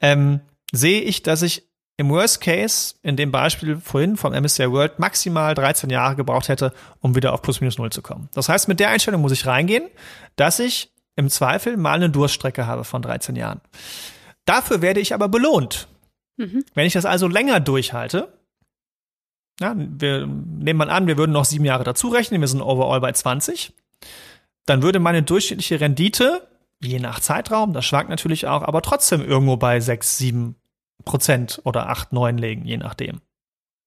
ähm, 0.00 0.40
sehe 0.72 1.02
ich, 1.02 1.22
dass 1.22 1.42
ich 1.42 1.70
im 1.96 2.08
Worst 2.08 2.40
Case, 2.40 2.94
in 3.02 3.16
dem 3.16 3.30
Beispiel 3.30 3.76
vorhin 3.76 4.16
vom 4.16 4.32
MSCI 4.32 4.72
World, 4.72 4.98
maximal 4.98 5.54
13 5.54 5.90
Jahre 5.90 6.16
gebraucht 6.16 6.48
hätte, 6.48 6.72
um 7.00 7.14
wieder 7.14 7.32
auf 7.34 7.42
plus 7.42 7.60
minus 7.60 7.78
null 7.78 7.90
zu 7.90 8.00
kommen. 8.00 8.28
Das 8.32 8.48
heißt, 8.48 8.68
mit 8.68 8.80
der 8.80 8.88
Einstellung 8.88 9.20
muss 9.20 9.32
ich 9.32 9.46
reingehen, 9.46 9.84
dass 10.34 10.58
ich 10.58 10.90
im 11.20 11.30
Zweifel 11.30 11.76
mal 11.76 11.92
eine 11.92 12.10
Durststrecke 12.10 12.66
habe 12.66 12.84
von 12.84 13.02
13 13.02 13.36
Jahren. 13.36 13.60
Dafür 14.44 14.82
werde 14.82 15.00
ich 15.00 15.14
aber 15.14 15.28
belohnt. 15.28 15.86
Mhm. 16.36 16.64
Wenn 16.74 16.86
ich 16.86 16.94
das 16.94 17.04
also 17.04 17.28
länger 17.28 17.60
durchhalte, 17.60 18.32
ja, 19.60 19.74
wir 19.76 20.26
nehmen 20.26 20.78
mal 20.78 20.90
an, 20.90 21.06
wir 21.06 21.18
würden 21.18 21.32
noch 21.32 21.44
sieben 21.44 21.66
Jahre 21.66 21.84
dazu 21.84 22.08
rechnen, 22.08 22.40
wir 22.40 22.48
sind 22.48 22.62
overall 22.62 23.00
bei 23.00 23.12
20, 23.12 23.72
dann 24.66 24.82
würde 24.82 24.98
meine 24.98 25.22
durchschnittliche 25.22 25.80
Rendite, 25.80 26.48
je 26.82 26.98
nach 26.98 27.20
Zeitraum, 27.20 27.74
das 27.74 27.84
schwankt 27.84 28.08
natürlich 28.08 28.46
auch, 28.46 28.62
aber 28.62 28.80
trotzdem 28.80 29.22
irgendwo 29.22 29.56
bei 29.56 29.78
6, 29.78 30.16
7 30.18 30.56
Prozent 31.04 31.60
oder 31.64 31.88
8, 31.90 32.12
9 32.12 32.38
liegen, 32.38 32.64
je 32.64 32.78
nachdem. 32.78 33.20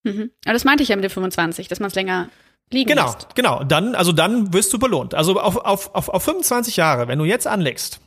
Mhm. 0.03 0.31
Aber 0.45 0.53
das 0.53 0.63
meinte 0.63 0.83
ich 0.83 0.89
ja 0.89 0.95
mit 0.95 1.03
den 1.03 1.09
25, 1.09 1.67
dass 1.67 1.79
man 1.79 1.87
es 1.87 1.95
länger 1.95 2.29
liegen 2.73 2.89
genau, 2.89 3.05
lässt. 3.05 3.35
Genau, 3.35 3.63
dann, 3.63 3.95
also 3.95 4.11
dann 4.11 4.53
wirst 4.53 4.73
du 4.73 4.79
belohnt. 4.79 5.13
Also 5.13 5.39
auf, 5.39 5.57
auf, 5.57 5.95
auf, 5.95 6.09
auf 6.09 6.23
25 6.23 6.77
Jahre, 6.77 7.07
wenn 7.07 7.19
du 7.19 7.25
jetzt 7.25 7.47
anlegst, 7.47 7.99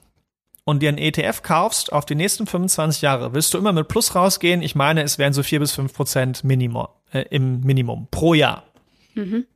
und 0.66 0.82
dir 0.82 0.88
einen 0.88 0.98
ETF 0.98 1.42
kaufst 1.42 1.92
auf 1.92 2.04
die 2.04 2.16
nächsten 2.16 2.46
25 2.46 3.00
Jahre, 3.00 3.32
wirst 3.34 3.54
du 3.54 3.58
immer 3.58 3.72
mit 3.72 3.86
Plus 3.86 4.16
rausgehen. 4.16 4.62
Ich 4.62 4.74
meine, 4.74 5.02
es 5.04 5.16
wären 5.16 5.32
so 5.32 5.44
vier 5.44 5.60
bis 5.60 5.72
fünf 5.72 5.94
Prozent 5.94 6.42
Minimum, 6.42 6.88
äh, 7.12 7.24
im 7.30 7.60
Minimum 7.60 8.08
pro 8.10 8.34
Jahr. 8.34 8.64
Mhm. 9.14 9.46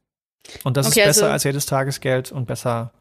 Und 0.63 0.77
das 0.77 0.87
okay, 0.87 1.01
ist 1.01 1.07
besser 1.07 1.25
also, 1.25 1.33
als 1.33 1.45
jedes 1.45 1.67
Tagesgeld 1.67 2.31
und 2.31 2.47
besser 2.47 2.93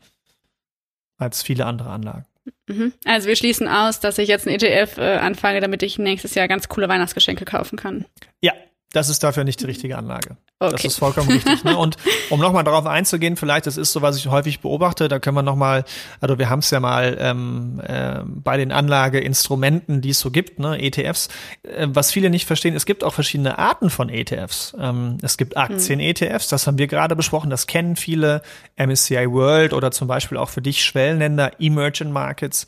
als 1.17 1.43
viele 1.43 1.67
andere 1.67 1.91
Anlagen. 1.91 2.25
Mhm. 2.67 2.93
Also 3.05 3.27
wir 3.27 3.35
schließen 3.35 3.67
aus, 3.67 3.99
dass 3.99 4.17
ich 4.17 4.27
jetzt 4.27 4.47
einen 4.47 4.59
ETF 4.59 4.97
äh, 4.97 5.17
anfange, 5.17 5.61
damit 5.61 5.83
ich 5.83 5.99
nächstes 5.99 6.33
Jahr 6.33 6.47
ganz 6.47 6.67
coole 6.67 6.89
Weihnachtsgeschenke 6.89 7.45
kaufen 7.45 7.77
kann. 7.77 8.05
Ja, 8.41 8.53
das 8.91 9.09
ist 9.09 9.23
dafür 9.23 9.43
nicht 9.43 9.61
die 9.61 9.65
richtige 9.65 9.97
Anlage. 9.97 10.37
Okay. 10.61 10.71
Das 10.73 10.83
ist 10.83 10.97
vollkommen 10.97 11.29
richtig. 11.29 11.63
Ne? 11.63 11.77
Und 11.77 11.95
um 12.29 12.39
nochmal 12.39 12.63
darauf 12.63 12.85
einzugehen, 12.85 13.37
vielleicht, 13.37 13.65
das 13.65 13.77
ist 13.77 13.93
so, 13.93 14.01
was 14.01 14.17
ich 14.17 14.27
häufig 14.27 14.59
beobachte, 14.59 15.07
da 15.07 15.19
können 15.19 15.37
wir 15.37 15.43
nochmal, 15.43 15.85
also 16.19 16.37
wir 16.37 16.49
haben 16.49 16.59
es 16.59 16.69
ja 16.69 16.79
mal 16.79 17.17
ähm, 17.19 17.81
äh, 17.85 18.19
bei 18.25 18.57
den 18.57 18.71
Anlageinstrumenten, 18.71 20.01
die 20.01 20.09
es 20.09 20.19
so 20.19 20.31
gibt, 20.31 20.59
ne, 20.59 20.81
ETFs, 20.81 21.29
äh, 21.63 21.87
was 21.89 22.11
viele 22.11 22.29
nicht 22.29 22.45
verstehen, 22.45 22.75
es 22.75 22.85
gibt 22.85 23.03
auch 23.03 23.13
verschiedene 23.13 23.57
Arten 23.57 23.89
von 23.89 24.09
ETFs. 24.09 24.75
Ähm, 24.77 25.17
es 25.21 25.37
gibt 25.37 25.55
Aktien-ETFs, 25.55 26.49
das 26.49 26.67
haben 26.67 26.77
wir 26.77 26.87
gerade 26.87 27.15
besprochen, 27.15 27.49
das 27.49 27.67
kennen 27.67 27.95
viele, 27.95 28.41
MSCI 28.75 29.31
World 29.31 29.73
oder 29.73 29.91
zum 29.91 30.07
Beispiel 30.07 30.37
auch 30.37 30.49
für 30.49 30.61
dich 30.61 30.83
Schwellenländer, 30.83 31.51
Emerging 31.59 32.11
Markets. 32.11 32.67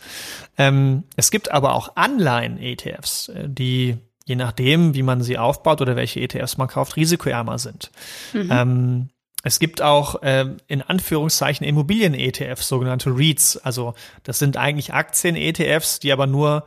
Ähm, 0.58 1.04
es 1.18 1.32
gibt 1.32 1.52
aber 1.52 1.74
auch 1.74 1.96
Anleihen-ETFs, 1.96 3.30
äh, 3.30 3.50
die 3.50 3.98
je 4.26 4.36
nachdem, 4.36 4.94
wie 4.94 5.04
man 5.04 5.22
sie 5.22 5.38
aufbaut 5.38 5.82
oder 5.82 5.96
welche 5.96 6.20
ETFs 6.20 6.58
man 6.58 6.68
kauft, 6.68 6.96
risikoärmer 6.96 7.60
sind. 7.60 7.92
Mhm. 8.34 8.50
Ähm, 8.52 9.10
es 9.44 9.60
gibt 9.60 9.82
auch 9.82 10.22
äh, 10.22 10.46
in 10.68 10.82
Anführungszeichen 10.82 11.66
Immobilien-ETFs, 11.66 12.68
sogenannte 12.68 13.10
REITs. 13.10 13.58
Also 13.58 13.96
das 14.24 14.40
sind 14.40 14.58
eigentlich 14.58 14.94
Aktien-ETFs, 14.94 16.00
die 16.00 16.12
aber 16.12 16.28
nur 16.28 16.66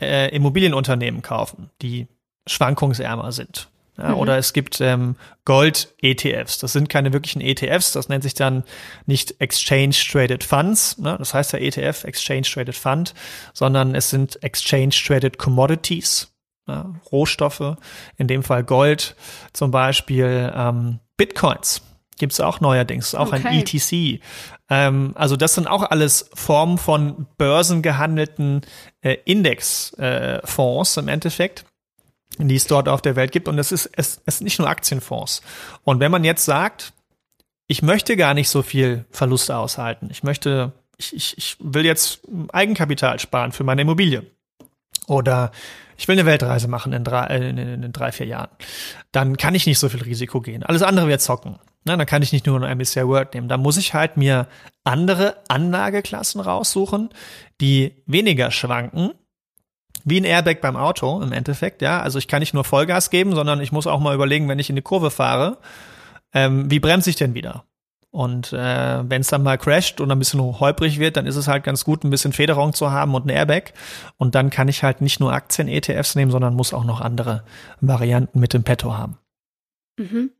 äh, 0.00 0.34
Immobilienunternehmen 0.34 1.22
kaufen, 1.22 1.70
die 1.82 2.06
schwankungsärmer 2.46 3.32
sind. 3.32 3.68
Ja, 3.98 4.10
mhm. 4.10 4.14
Oder 4.16 4.38
es 4.38 4.52
gibt 4.52 4.80
ähm, 4.80 5.16
Gold-ETFs. 5.44 6.58
Das 6.58 6.72
sind 6.72 6.88
keine 6.88 7.12
wirklichen 7.12 7.40
ETFs. 7.40 7.92
Das 7.92 8.08
nennt 8.08 8.22
sich 8.22 8.34
dann 8.34 8.64
nicht 9.06 9.40
Exchange 9.40 9.94
Traded 10.10 10.44
Funds. 10.44 10.98
Ne? 10.98 11.16
Das 11.18 11.34
heißt 11.34 11.52
ja 11.52 11.58
ETF, 11.58 12.04
Exchange 12.04 12.42
Traded 12.42 12.74
Fund, 12.74 13.14
sondern 13.52 13.94
es 13.94 14.10
sind 14.10 14.42
Exchange 14.42 14.94
Traded 15.06 15.38
Commodities 15.38 16.35
ne, 16.66 16.94
Rohstoffe, 17.10 17.76
in 18.16 18.28
dem 18.28 18.42
Fall 18.42 18.64
Gold 18.64 19.16
zum 19.52 19.70
Beispiel, 19.70 20.52
ähm, 20.54 21.00
Bitcoins 21.16 21.82
gibt 22.18 22.32
es 22.32 22.40
auch 22.40 22.60
neuerdings, 22.60 23.14
auch 23.14 23.28
okay. 23.32 23.46
ein 23.46 23.58
ETC. 23.58 24.22
Ähm, 24.70 25.12
also 25.14 25.36
das 25.36 25.54
sind 25.54 25.66
auch 25.66 25.82
alles 25.82 26.30
Formen 26.32 26.78
von 26.78 27.26
börsengehandelten 27.36 28.62
äh, 29.02 29.18
Indexfonds 29.24 30.96
äh, 30.96 31.00
im 31.00 31.08
Endeffekt 31.08 31.66
die 32.38 32.56
es 32.56 32.66
dort 32.66 32.88
auf 32.88 33.02
der 33.02 33.16
Welt 33.16 33.32
gibt. 33.32 33.48
Und 33.48 33.58
es 33.58 33.72
ist, 33.72 33.90
es, 33.94 34.20
es 34.26 34.38
sind 34.38 34.44
nicht 34.44 34.58
nur 34.58 34.68
Aktienfonds. 34.68 35.42
Und 35.84 36.00
wenn 36.00 36.10
man 36.10 36.24
jetzt 36.24 36.44
sagt, 36.44 36.92
ich 37.66 37.82
möchte 37.82 38.16
gar 38.16 38.34
nicht 38.34 38.48
so 38.48 38.62
viel 38.62 39.04
Verluste 39.10 39.56
aushalten, 39.56 40.08
ich 40.10 40.22
möchte, 40.22 40.72
ich, 40.98 41.14
ich, 41.14 41.38
ich 41.38 41.56
will 41.60 41.84
jetzt 41.84 42.20
Eigenkapital 42.52 43.18
sparen 43.18 43.52
für 43.52 43.64
meine 43.64 43.82
Immobilie. 43.82 44.24
Oder 45.06 45.52
ich 45.96 46.08
will 46.08 46.14
eine 46.14 46.26
Weltreise 46.26 46.68
machen 46.68 46.92
in 46.92 47.04
drei, 47.04 47.26
äh, 47.26 47.48
in, 47.48 47.58
in, 47.58 47.82
in 47.82 47.92
drei, 47.92 48.12
vier 48.12 48.26
Jahren. 48.26 48.50
Dann 49.12 49.36
kann 49.36 49.54
ich 49.54 49.66
nicht 49.66 49.78
so 49.78 49.88
viel 49.88 50.02
Risiko 50.02 50.40
gehen. 50.40 50.62
Alles 50.62 50.82
andere 50.82 51.08
wird 51.08 51.20
zocken. 51.20 51.58
Na, 51.84 51.96
dann 51.96 52.06
kann 52.06 52.22
ich 52.22 52.32
nicht 52.32 52.46
nur 52.46 52.60
ein 52.60 52.78
MSCI 52.78 53.06
World 53.06 53.34
nehmen. 53.34 53.48
Da 53.48 53.56
muss 53.56 53.76
ich 53.76 53.94
halt 53.94 54.16
mir 54.16 54.48
andere 54.82 55.36
Anlageklassen 55.48 56.40
raussuchen, 56.40 57.10
die 57.60 58.02
weniger 58.06 58.50
schwanken. 58.50 59.12
Wie 60.04 60.20
ein 60.20 60.24
Airbag 60.24 60.60
beim 60.60 60.76
Auto 60.76 61.20
im 61.22 61.32
Endeffekt, 61.32 61.82
ja. 61.82 62.00
Also 62.00 62.18
ich 62.18 62.28
kann 62.28 62.40
nicht 62.40 62.54
nur 62.54 62.64
Vollgas 62.64 63.10
geben, 63.10 63.34
sondern 63.34 63.60
ich 63.60 63.72
muss 63.72 63.86
auch 63.86 64.00
mal 64.00 64.14
überlegen, 64.14 64.48
wenn 64.48 64.58
ich 64.58 64.68
in 64.68 64.76
die 64.76 64.82
Kurve 64.82 65.10
fahre, 65.10 65.58
ähm, 66.32 66.70
wie 66.70 66.80
bremse 66.80 67.10
ich 67.10 67.16
denn 67.16 67.34
wieder? 67.34 67.64
Und 68.16 68.54
äh, 68.54 69.10
wenn 69.10 69.20
es 69.20 69.28
dann 69.28 69.42
mal 69.42 69.58
crasht 69.58 70.00
und 70.00 70.10
ein 70.10 70.18
bisschen 70.18 70.40
holprig 70.40 70.98
wird, 70.98 71.18
dann 71.18 71.26
ist 71.26 71.36
es 71.36 71.48
halt 71.48 71.64
ganz 71.64 71.84
gut, 71.84 72.02
ein 72.02 72.08
bisschen 72.08 72.32
Federung 72.32 72.72
zu 72.72 72.90
haben 72.90 73.14
und 73.14 73.26
ein 73.26 73.28
Airbag. 73.28 73.74
Und 74.16 74.34
dann 74.34 74.48
kann 74.48 74.68
ich 74.68 74.82
halt 74.82 75.02
nicht 75.02 75.20
nur 75.20 75.34
Aktien-ETFs 75.34 76.14
nehmen, 76.14 76.30
sondern 76.30 76.54
muss 76.54 76.72
auch 76.72 76.84
noch 76.84 77.02
andere 77.02 77.44
Varianten 77.82 78.40
mit 78.40 78.54
dem 78.54 78.64
Petto 78.64 78.96
haben. 78.96 79.18
Mhm. 79.98 80.30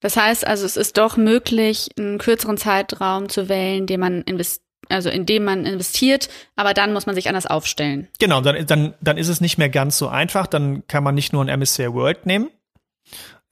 Das 0.00 0.16
heißt 0.16 0.46
also, 0.46 0.64
es 0.64 0.78
ist 0.78 0.96
doch 0.96 1.18
möglich, 1.18 1.90
einen 1.98 2.16
kürzeren 2.16 2.56
Zeitraum 2.56 3.28
zu 3.28 3.50
wählen, 3.50 3.86
den 3.86 4.00
man 4.00 4.22
investiert 4.22 4.62
also 4.88 5.10
in 5.10 5.26
dem 5.26 5.44
man 5.44 5.64
investiert, 5.64 6.28
aber 6.56 6.74
dann 6.74 6.92
muss 6.92 7.06
man 7.06 7.14
sich 7.14 7.28
anders 7.28 7.46
aufstellen. 7.46 8.08
Genau, 8.18 8.40
dann, 8.40 8.66
dann, 8.66 8.94
dann 9.00 9.16
ist 9.16 9.28
es 9.28 9.40
nicht 9.40 9.56
mehr 9.56 9.68
ganz 9.68 9.96
so 9.96 10.08
einfach. 10.08 10.46
Dann 10.48 10.86
kann 10.88 11.04
man 11.04 11.14
nicht 11.14 11.32
nur 11.32 11.42
ein 11.42 11.60
MSCI 11.60 11.94
World 11.94 12.26
nehmen, 12.26 12.50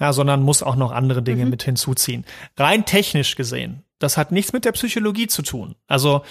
ja, 0.01 0.13
sondern 0.13 0.43
muss 0.43 0.63
auch 0.63 0.77
noch 0.77 0.93
andere 0.93 1.23
Dinge 1.23 1.45
mhm. 1.45 1.51
mit 1.51 1.63
hinzuziehen. 1.63 2.25
Rein 2.57 2.85
technisch 2.87 3.37
gesehen, 3.37 3.85
das 3.99 4.17
hat 4.17 4.33
nichts 4.33 4.53
mit 4.53 4.65
der 4.65 4.73
Psychologie 4.73 5.27
zu 5.27 5.43
tun. 5.43 5.77
Also 5.87 6.23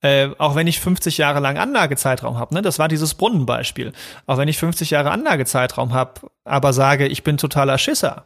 äh, 0.00 0.30
auch 0.38 0.54
wenn 0.54 0.66
ich 0.66 0.80
50 0.80 1.18
Jahre 1.18 1.40
lang 1.40 1.58
Anlagezeitraum 1.58 2.38
habe, 2.38 2.54
ne, 2.54 2.62
das 2.62 2.78
war 2.78 2.88
dieses 2.88 3.14
Brunnenbeispiel. 3.14 3.92
Auch 4.26 4.38
wenn 4.38 4.48
ich 4.48 4.58
50 4.58 4.90
Jahre 4.90 5.10
Anlagezeitraum 5.10 5.92
habe, 5.92 6.30
aber 6.44 6.72
sage, 6.72 7.06
ich 7.06 7.24
bin 7.24 7.36
totaler 7.36 7.78
Schisser 7.78 8.24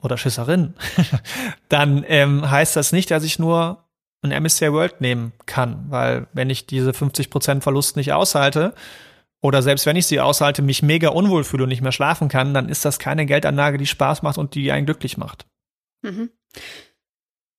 oder 0.00 0.16
Schisserin, 0.16 0.74
dann 1.68 2.04
ähm, 2.08 2.48
heißt 2.48 2.76
das 2.76 2.92
nicht, 2.92 3.10
dass 3.10 3.24
ich 3.24 3.38
nur 3.38 3.84
ein 4.22 4.42
MSCI 4.42 4.72
World 4.72 5.00
nehmen 5.00 5.32
kann, 5.46 5.86
weil 5.88 6.26
wenn 6.32 6.50
ich 6.50 6.66
diese 6.66 6.90
50% 6.90 7.60
Verlust 7.60 7.96
nicht 7.96 8.12
aushalte, 8.12 8.74
oder 9.40 9.62
selbst 9.62 9.86
wenn 9.86 9.96
ich 9.96 10.06
sie 10.06 10.20
aushalte, 10.20 10.62
mich 10.62 10.82
mega 10.82 11.10
unwohl 11.10 11.44
fühle 11.44 11.64
und 11.64 11.68
nicht 11.68 11.82
mehr 11.82 11.92
schlafen 11.92 12.28
kann, 12.28 12.54
dann 12.54 12.68
ist 12.68 12.84
das 12.84 12.98
keine 12.98 13.26
Geldanlage, 13.26 13.78
die 13.78 13.86
Spaß 13.86 14.22
macht 14.22 14.38
und 14.38 14.54
die 14.54 14.72
einen 14.72 14.86
glücklich 14.86 15.16
macht. 15.16 15.46
Mhm. 16.02 16.30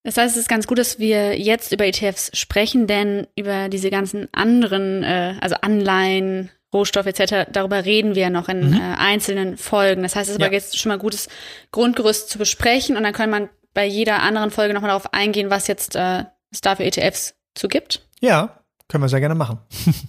Das 0.03 0.17
heißt, 0.17 0.35
es 0.35 0.43
ist 0.43 0.49
ganz 0.49 0.65
gut, 0.65 0.77
dass 0.77 0.99
wir 0.99 1.39
jetzt 1.39 1.71
über 1.71 1.85
ETFs 1.85 2.31
sprechen, 2.37 2.87
denn 2.87 3.27
über 3.35 3.69
diese 3.69 3.89
ganzen 3.89 4.27
anderen, 4.33 5.03
äh, 5.03 5.35
also 5.41 5.55
Anleihen, 5.55 6.49
Rohstoff 6.73 7.05
etc., 7.05 7.49
darüber 7.51 7.83
reden 7.85 8.15
wir 8.15 8.29
noch 8.29 8.47
in 8.47 8.71
mhm. 8.71 8.77
äh, 8.77 8.95
einzelnen 8.97 9.57
Folgen. 9.57 10.03
Das 10.03 10.15
heißt, 10.15 10.29
es 10.29 10.35
ist 10.35 10.41
ja. 10.41 10.47
aber 10.47 10.55
jetzt 10.55 10.77
schon 10.77 10.89
mal 10.89 10.99
gutes 10.99 11.27
Grundgerüst 11.71 12.29
zu 12.29 12.37
besprechen 12.37 12.95
und 12.95 13.03
dann 13.03 13.13
kann 13.13 13.29
man 13.29 13.49
bei 13.73 13.85
jeder 13.85 14.21
anderen 14.21 14.51
Folge 14.51 14.73
nochmal 14.73 14.89
darauf 14.89 15.13
eingehen, 15.13 15.49
was 15.49 15.67
jetzt 15.67 15.95
äh, 15.95 16.25
es 16.51 16.61
dafür 16.61 16.85
ETFs 16.85 17.35
zu 17.55 17.67
gibt. 17.67 18.07
Ja, 18.19 18.63
können 18.87 19.03
wir 19.03 19.09
sehr 19.09 19.19
gerne 19.19 19.35
machen. 19.35 19.59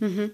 mhm. 0.00 0.32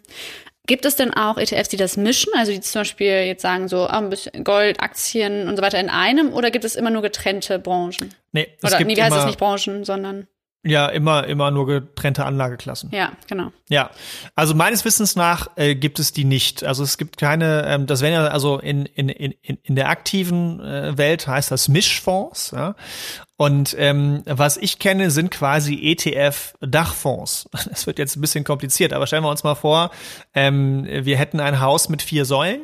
Gibt 0.66 0.85
es 0.85 0.96
denn 0.96 1.14
auch 1.14 1.38
ETFs, 1.38 1.68
die 1.68 1.76
das 1.76 1.96
mischen? 1.96 2.33
Also 2.37 2.52
die 2.52 2.61
zum 2.61 2.81
Beispiel 2.81 3.24
jetzt 3.24 3.42
sagen 3.42 3.68
so, 3.68 3.87
ah, 3.87 3.98
ein 3.98 4.11
bisschen 4.11 4.42
Gold, 4.42 4.81
Aktien 4.81 5.48
und 5.48 5.57
so 5.57 5.62
weiter 5.62 5.79
in 5.79 5.88
einem? 5.88 6.33
Oder 6.33 6.50
gibt 6.50 6.64
es 6.64 6.76
immer 6.76 6.90
nur 6.90 7.02
getrennte 7.02 7.59
Branchen? 7.59 8.14
Nee, 8.33 8.48
es 8.59 8.64
Oder, 8.68 8.79
gibt 8.79 8.88
nee, 8.88 8.96
wie 8.96 9.02
heißt 9.02 9.14
das 9.14 9.26
nicht 9.26 9.38
Branchen, 9.38 9.85
sondern 9.85 10.26
ja, 10.66 10.88
immer, 10.88 11.26
immer 11.26 11.50
nur 11.50 11.66
getrennte 11.66 12.24
Anlageklassen. 12.24 12.90
Ja, 12.92 13.12
genau. 13.29 13.52
Ja, 13.68 13.90
also 14.35 14.55
meines 14.55 14.85
Wissens 14.85 15.16
nach 15.16 15.48
äh, 15.57 15.74
gibt 15.74 15.98
es 15.98 16.12
die 16.12 16.24
nicht. 16.24 16.64
Also 16.64 16.83
es 16.83 16.98
gibt 16.98 17.16
keine, 17.16 17.64
ähm, 17.66 17.87
das 17.87 18.00
wären 18.00 18.12
ja, 18.12 18.26
also 18.26 18.59
in, 18.59 18.87
in, 18.87 19.09
in, 19.09 19.35
in 19.62 19.76
der 19.76 19.88
aktiven 19.88 20.61
äh, 20.61 20.98
Welt 20.98 21.26
heißt 21.26 21.50
das 21.50 21.68
Mischfonds. 21.68 22.50
Ja? 22.50 22.74
Und 23.37 23.76
ähm, 23.79 24.22
was 24.26 24.57
ich 24.57 24.79
kenne, 24.79 25.11
sind 25.11 25.31
quasi 25.31 25.74
ETF-Dachfonds. 25.74 27.48
Das 27.76 27.87
wird 27.87 27.98
jetzt 27.98 28.16
ein 28.16 28.20
bisschen 28.20 28.44
kompliziert, 28.44 28.92
aber 28.92 29.07
stellen 29.07 29.22
wir 29.22 29.31
uns 29.31 29.44
mal 29.44 29.55
vor, 29.55 29.90
ähm, 30.35 30.87
wir 30.88 31.16
hätten 31.16 31.40
ein 31.40 31.61
Haus 31.61 31.88
mit 31.88 32.02
vier 32.02 32.24
Säulen. 32.24 32.62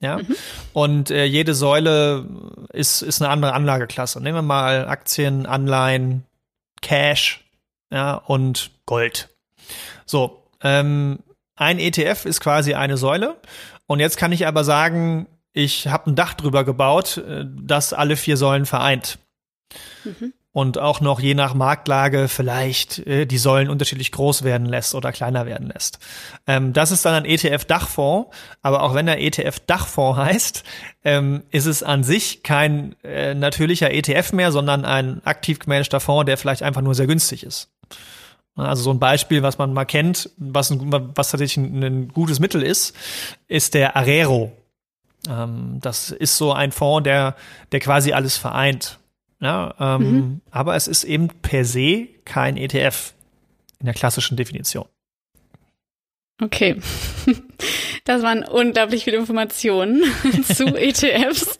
Ja, 0.00 0.18
mhm. 0.18 0.34
und 0.74 1.10
äh, 1.10 1.24
jede 1.24 1.54
Säule 1.54 2.26
ist, 2.72 3.00
ist 3.00 3.22
eine 3.22 3.30
andere 3.30 3.54
Anlageklasse. 3.54 4.20
Nehmen 4.20 4.38
wir 4.38 4.42
mal 4.42 4.86
Aktien, 4.86 5.46
Anleihen, 5.46 6.24
Cash 6.84 7.44
ja, 7.90 8.14
und 8.14 8.70
Gold. 8.86 9.30
So, 10.06 10.46
ähm, 10.62 11.18
ein 11.56 11.78
ETF 11.78 12.26
ist 12.26 12.40
quasi 12.40 12.74
eine 12.74 12.96
Säule. 12.96 13.36
Und 13.86 14.00
jetzt 14.00 14.16
kann 14.16 14.32
ich 14.32 14.46
aber 14.46 14.64
sagen, 14.64 15.26
ich 15.52 15.88
habe 15.88 16.10
ein 16.10 16.16
Dach 16.16 16.34
drüber 16.34 16.64
gebaut, 16.64 17.16
äh, 17.18 17.44
das 17.44 17.92
alle 17.92 18.16
vier 18.16 18.36
Säulen 18.36 18.66
vereint. 18.66 19.18
Mhm 20.04 20.32
und 20.54 20.78
auch 20.78 21.00
noch 21.00 21.18
je 21.18 21.34
nach 21.34 21.52
Marktlage 21.52 22.28
vielleicht 22.28 23.00
äh, 23.00 23.26
die 23.26 23.38
Säulen 23.38 23.68
unterschiedlich 23.68 24.12
groß 24.12 24.44
werden 24.44 24.66
lässt 24.66 24.94
oder 24.94 25.10
kleiner 25.10 25.46
werden 25.46 25.66
lässt. 25.74 25.98
Ähm, 26.46 26.72
das 26.72 26.92
ist 26.92 27.04
dann 27.04 27.12
ein 27.14 27.24
ETF-Dachfonds, 27.24 28.30
aber 28.62 28.84
auch 28.84 28.94
wenn 28.94 29.06
der 29.06 29.20
ETF-Dachfonds 29.20 30.16
heißt, 30.16 30.62
ähm, 31.04 31.42
ist 31.50 31.66
es 31.66 31.82
an 31.82 32.04
sich 32.04 32.44
kein 32.44 32.94
äh, 33.02 33.34
natürlicher 33.34 33.92
ETF 33.92 34.32
mehr, 34.32 34.52
sondern 34.52 34.84
ein 34.84 35.26
aktiv 35.26 35.58
gemanagter 35.58 35.98
Fonds, 35.98 36.26
der 36.26 36.38
vielleicht 36.38 36.62
einfach 36.62 36.82
nur 36.82 36.94
sehr 36.94 37.08
günstig 37.08 37.42
ist. 37.42 37.72
Also 38.54 38.84
so 38.84 38.92
ein 38.92 39.00
Beispiel, 39.00 39.42
was 39.42 39.58
man 39.58 39.72
mal 39.72 39.84
kennt, 39.84 40.30
was, 40.36 40.70
ein, 40.70 40.80
was 41.16 41.32
tatsächlich 41.32 41.56
ein, 41.56 41.82
ein 41.82 42.08
gutes 42.10 42.38
Mittel 42.38 42.62
ist, 42.62 42.94
ist 43.48 43.74
der 43.74 43.96
Arero. 43.96 44.52
Ähm, 45.28 45.80
das 45.80 46.12
ist 46.12 46.38
so 46.38 46.52
ein 46.52 46.70
Fonds, 46.70 47.02
der, 47.02 47.34
der 47.72 47.80
quasi 47.80 48.12
alles 48.12 48.36
vereint. 48.36 49.00
Ja, 49.40 49.74
ähm, 49.78 50.02
mhm. 50.02 50.40
Aber 50.50 50.76
es 50.76 50.88
ist 50.88 51.04
eben 51.04 51.28
per 51.28 51.64
se 51.64 52.08
kein 52.24 52.56
ETF 52.56 53.14
in 53.80 53.86
der 53.86 53.94
klassischen 53.94 54.36
Definition. 54.36 54.86
Okay. 56.40 56.76
Das 58.06 58.20
waren 58.22 58.44
unglaublich 58.44 59.04
viele 59.04 59.16
Informationen 59.16 60.02
zu 60.44 60.66
ETFs 60.76 61.58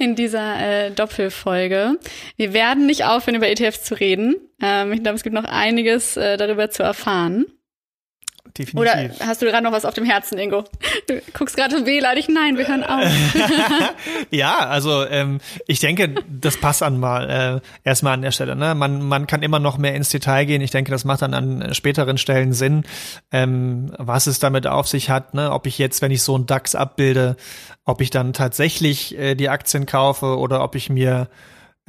in 0.00 0.16
dieser 0.16 0.86
äh, 0.86 0.90
Doppelfolge. 0.90 2.00
Wir 2.36 2.52
werden 2.52 2.86
nicht 2.86 3.04
aufhören, 3.04 3.36
über 3.36 3.48
ETFs 3.48 3.84
zu 3.84 3.94
reden. 3.94 4.34
Ähm, 4.60 4.92
ich 4.92 5.04
glaube, 5.04 5.14
es 5.14 5.22
gibt 5.22 5.34
noch 5.34 5.44
einiges 5.44 6.16
äh, 6.16 6.36
darüber 6.38 6.70
zu 6.70 6.82
erfahren 6.82 7.46
definitiv. 8.58 8.80
Oder 8.80 9.10
hast 9.26 9.42
du 9.42 9.46
gerade 9.46 9.62
noch 9.62 9.72
was 9.72 9.84
auf 9.84 9.94
dem 9.94 10.04
Herzen, 10.04 10.38
Ingo? 10.38 10.64
Du 11.08 11.20
guckst 11.32 11.56
gerade 11.56 11.86
wehleidig. 11.86 12.28
Nein, 12.28 12.56
wir 12.56 12.66
hören 12.66 12.84
auf. 12.84 13.04
ja, 14.30 14.58
also 14.58 15.06
ähm, 15.06 15.40
ich 15.66 15.80
denke, 15.80 16.14
das 16.28 16.56
passt 16.56 16.82
an 16.82 16.98
mal 16.98 17.62
äh, 17.84 17.88
erstmal 17.88 18.14
an 18.14 18.22
der 18.22 18.32
Stelle. 18.32 18.56
Ne? 18.56 18.74
Man, 18.74 19.02
man 19.02 19.26
kann 19.26 19.42
immer 19.42 19.58
noch 19.58 19.78
mehr 19.78 19.94
ins 19.94 20.08
Detail 20.08 20.44
gehen. 20.44 20.62
Ich 20.62 20.70
denke, 20.70 20.90
das 20.90 21.04
macht 21.04 21.22
dann 21.22 21.34
an 21.34 21.74
späteren 21.74 22.18
Stellen 22.18 22.52
Sinn, 22.52 22.84
ähm, 23.32 23.92
was 23.98 24.26
es 24.26 24.38
damit 24.38 24.66
auf 24.66 24.88
sich 24.88 25.10
hat. 25.10 25.34
Ne? 25.34 25.52
Ob 25.52 25.66
ich 25.66 25.78
jetzt, 25.78 26.02
wenn 26.02 26.10
ich 26.10 26.22
so 26.22 26.34
einen 26.34 26.46
DAX 26.46 26.74
abbilde, 26.74 27.36
ob 27.84 28.00
ich 28.00 28.10
dann 28.10 28.32
tatsächlich 28.32 29.16
äh, 29.18 29.34
die 29.34 29.48
Aktien 29.48 29.86
kaufe 29.86 30.38
oder 30.38 30.62
ob 30.62 30.74
ich 30.74 30.90
mir 30.90 31.28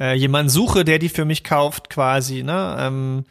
äh, 0.00 0.14
jemanden 0.14 0.48
suche, 0.48 0.84
der 0.84 0.98
die 0.98 1.08
für 1.08 1.24
mich 1.24 1.44
kauft, 1.44 1.90
quasi. 1.90 2.42
Ne? 2.42 2.76
Ähm, 2.78 3.24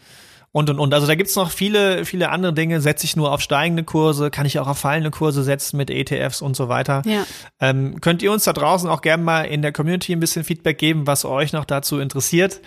und 0.57 0.71
und 0.71 0.79
und. 0.79 0.91
Also 0.91 1.05
da 1.05 1.13
gibt's 1.13 1.35
noch 1.35 1.51
viele, 1.51 2.03
viele 2.03 2.29
andere 2.29 2.51
Dinge. 2.51 2.81
Setze 2.81 3.05
ich 3.05 3.15
nur 3.15 3.31
auf 3.31 3.41
steigende 3.41 3.83
Kurse, 3.83 4.31
kann 4.31 4.47
ich 4.47 4.57
auch 4.57 4.67
auf 4.67 4.79
fallende 4.79 5.11
Kurse 5.11 5.43
setzen 5.43 5.77
mit 5.77 5.91
ETFs 5.91 6.41
und 6.41 6.55
so 6.55 6.67
weiter. 6.67 7.03
Ja. 7.05 7.27
Ähm, 7.59 8.01
könnt 8.01 8.23
ihr 8.23 8.31
uns 8.31 8.43
da 8.43 8.53
draußen 8.53 8.89
auch 8.89 9.01
gerne 9.01 9.23
mal 9.23 9.43
in 9.43 9.61
der 9.61 9.71
Community 9.71 10.13
ein 10.13 10.19
bisschen 10.19 10.43
Feedback 10.43 10.79
geben, 10.79 11.05
was 11.05 11.25
euch 11.25 11.53
noch 11.53 11.65
dazu 11.65 11.99
interessiert? 11.99 12.59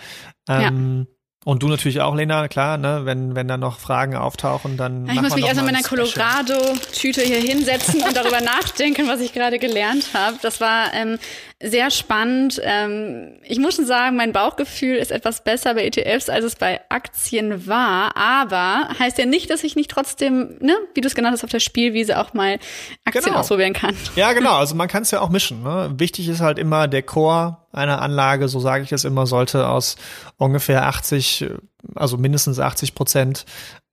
Ähm, 0.47 1.07
ja. 1.09 1.15
Und 1.43 1.63
du 1.63 1.67
natürlich 1.69 2.01
auch, 2.01 2.13
Lena, 2.13 2.47
klar, 2.47 2.77
ne? 2.77 3.01
Wenn, 3.03 3.33
wenn 3.33 3.47
da 3.47 3.57
noch 3.57 3.79
Fragen 3.79 4.15
auftauchen, 4.15 4.77
dann. 4.77 5.07
Ja, 5.07 5.13
ich 5.13 5.21
muss 5.21 5.33
mich 5.33 5.45
erstmal 5.45 5.69
in 5.69 5.73
meiner 5.73 5.87
Colorado-Tüte 5.87 7.21
hier 7.21 7.39
hinsetzen 7.39 8.03
und 8.03 8.15
darüber 8.15 8.41
nachdenken, 8.41 9.07
was 9.07 9.21
ich 9.21 9.33
gerade 9.33 9.57
gelernt 9.57 10.09
habe. 10.13 10.37
Das 10.43 10.61
war 10.61 10.93
ähm, 10.93 11.17
sehr 11.59 11.89
spannend. 11.89 12.61
Ähm, 12.63 13.39
ich 13.43 13.57
muss 13.57 13.75
schon 13.75 13.87
sagen, 13.87 14.17
mein 14.17 14.33
Bauchgefühl 14.33 14.97
ist 14.97 15.11
etwas 15.11 15.43
besser 15.43 15.73
bei 15.73 15.85
ETFs, 15.85 16.29
als 16.29 16.45
es 16.45 16.55
bei 16.55 16.79
Aktien 16.89 17.65
war. 17.65 18.15
Aber 18.15 18.89
heißt 18.99 19.17
ja 19.17 19.25
nicht, 19.25 19.49
dass 19.49 19.63
ich 19.63 19.75
nicht 19.75 19.89
trotzdem, 19.89 20.57
ne, 20.59 20.77
wie 20.93 21.01
du 21.01 21.07
es 21.07 21.15
genannt 21.15 21.33
hast, 21.33 21.43
auf 21.43 21.49
der 21.49 21.59
Spielwiese 21.59 22.19
auch 22.19 22.35
mal 22.35 22.59
Aktien 23.03 23.25
genau. 23.25 23.39
ausprobieren 23.39 23.73
kann. 23.73 23.97
Ja, 24.15 24.33
genau. 24.33 24.51
Also 24.61 24.75
man 24.75 24.87
kann 24.87 25.01
es 25.01 25.09
ja 25.09 25.21
auch 25.21 25.29
mischen. 25.29 25.63
Ne? 25.63 25.91
Wichtig 25.97 26.27
ist 26.27 26.39
halt 26.39 26.59
immer 26.59 26.87
der 26.87 27.01
Core 27.01 27.60
einer 27.71 28.01
Anlage, 28.01 28.47
so 28.47 28.59
sage 28.59 28.83
ich 28.83 28.91
es 28.91 29.03
immer, 29.03 29.25
sollte 29.25 29.67
aus 29.67 29.95
ungefähr 30.37 30.87
80, 30.87 31.47
also 31.95 32.17
mindestens 32.17 32.59
80 32.59 32.95
Prozent 32.95 33.45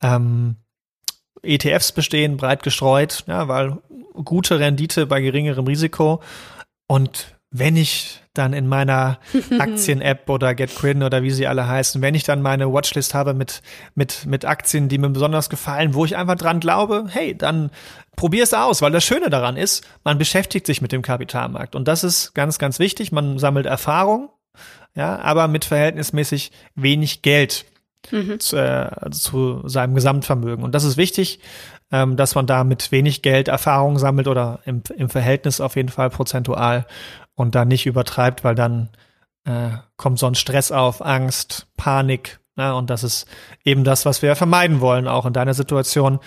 ähm, 0.02 0.56
ETFs 1.42 1.92
bestehen, 1.92 2.36
breit 2.36 2.62
gestreut, 2.62 3.24
ja, 3.26 3.48
weil 3.48 3.78
gute 4.24 4.58
Rendite 4.58 5.06
bei 5.06 5.20
geringerem 5.20 5.66
Risiko. 5.66 6.20
Und 6.86 7.36
wenn 7.50 7.76
ich 7.76 8.20
dann 8.38 8.53
in 8.53 8.66
meiner 8.66 9.18
Aktien-App 9.59 10.29
oder 10.31 10.55
GetQuinn 10.55 11.03
oder 11.03 11.22
wie 11.22 11.31
sie 11.31 11.46
alle 11.46 11.66
heißen, 11.66 12.01
wenn 12.01 12.14
ich 12.14 12.24
dann 12.24 12.40
meine 12.40 12.72
Watchlist 12.72 13.14
habe 13.14 13.35
mit, 13.35 13.62
mit, 13.94 14.24
mit 14.27 14.44
Aktien, 14.44 14.88
die 14.88 14.98
mir 14.98 15.11
besonders 15.11 15.51
gefallen, 15.51 15.94
wo 15.94 16.05
ich 16.05 16.16
einfach 16.16 16.37
dran 16.37 16.61
glaube, 16.61 17.07
hey, 17.09 17.37
dann 17.37 17.70
probier 18.16 18.44
es 18.44 18.55
aus, 18.55 18.83
weil 18.83 18.92
das 18.92 19.05
Schöne 19.05 19.31
daran 19.31 19.57
ist, 19.57 19.87
man 20.05 20.18
beschäftigt 20.18 20.66
sich 20.66 20.81
mit 20.81 20.92
dem 20.92 21.03
Kapitalmarkt. 21.03 21.74
Und 21.74 21.88
das 21.88 22.05
ist 22.05 22.35
ganz, 22.35 22.59
ganz 22.59 22.79
wichtig. 22.79 23.12
Man 23.12 23.38
sammelt 23.38 23.66
Erfahrung, 23.66 24.31
ja, 24.94 25.18
aber 25.20 25.48
mit 25.48 25.64
verhältnismäßig 25.64 26.51
wenig 26.74 27.22
Geld 27.22 27.64
mhm. 28.11 28.40
zu, 28.40 28.56
äh, 28.56 29.11
zu 29.11 29.66
seinem 29.66 29.94
Gesamtvermögen. 29.94 30.64
Und 30.64 30.74
das 30.74 30.84
ist 30.84 30.96
wichtig, 30.96 31.40
ähm, 31.90 32.16
dass 32.16 32.34
man 32.34 32.46
da 32.46 32.64
mit 32.64 32.92
wenig 32.92 33.22
Geld 33.22 33.48
Erfahrung 33.48 33.98
sammelt 33.98 34.28
oder 34.28 34.61
im, 34.64 34.82
im 34.96 35.08
Verhältnis 35.08 35.61
auf 35.61 35.76
jeden 35.76 35.88
Fall 35.88 36.11
prozentual 36.11 36.87
und 37.34 37.54
da 37.54 37.64
nicht 37.64 37.87
übertreibt, 37.87 38.44
weil 38.44 38.54
dann 38.54 38.90
äh, 39.44 39.70
kommt 39.96 40.18
sonst 40.18 40.40
Stress 40.40 40.72
auf, 40.72 41.04
Angst, 41.04 41.66
Panik. 41.76 42.40
Ne? 42.56 42.74
Und 42.74 42.90
das 42.90 43.04
ist 43.04 43.26
eben 43.64 43.84
das, 43.84 44.04
was 44.04 44.20
wir 44.20 44.37
vermeiden 44.37 44.80
wollen, 44.80 45.08
auch 45.08 45.24
in 45.24 45.32
deiner 45.32 45.54
Situation, 45.54 46.18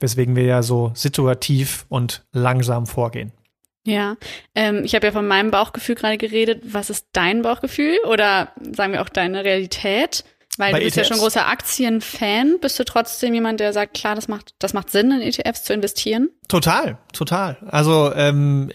weswegen 0.00 0.36
wir 0.36 0.44
ja 0.44 0.62
so 0.62 0.92
situativ 0.94 1.86
und 1.88 2.26
langsam 2.32 2.86
vorgehen. 2.86 3.32
Ja, 3.86 4.16
ähm, 4.56 4.82
ich 4.84 4.96
habe 4.96 5.06
ja 5.06 5.12
von 5.12 5.28
meinem 5.28 5.52
Bauchgefühl 5.52 5.94
gerade 5.94 6.18
geredet. 6.18 6.62
Was 6.64 6.90
ist 6.90 7.06
dein 7.12 7.42
Bauchgefühl 7.42 7.96
oder 8.10 8.52
sagen 8.72 8.92
wir 8.92 9.00
auch 9.00 9.08
deine 9.08 9.44
Realität? 9.44 10.24
Weil 10.58 10.72
Bei 10.72 10.78
du 10.78 10.84
bist 10.84 10.96
ETFs. 10.96 11.08
ja 11.08 11.14
schon 11.14 11.22
großer 11.22 11.46
Aktienfan. 11.48 12.58
Bist 12.60 12.78
du 12.78 12.84
trotzdem 12.84 13.34
jemand, 13.34 13.60
der 13.60 13.72
sagt, 13.72 13.94
klar, 13.94 14.14
das 14.14 14.28
macht, 14.28 14.54
das 14.58 14.72
macht 14.72 14.90
Sinn, 14.90 15.10
in 15.10 15.20
ETFs 15.20 15.64
zu 15.64 15.72
investieren? 15.72 16.30
Total, 16.48 16.98
total. 17.12 17.56
Also 17.66 18.12
ähm, 18.14 18.70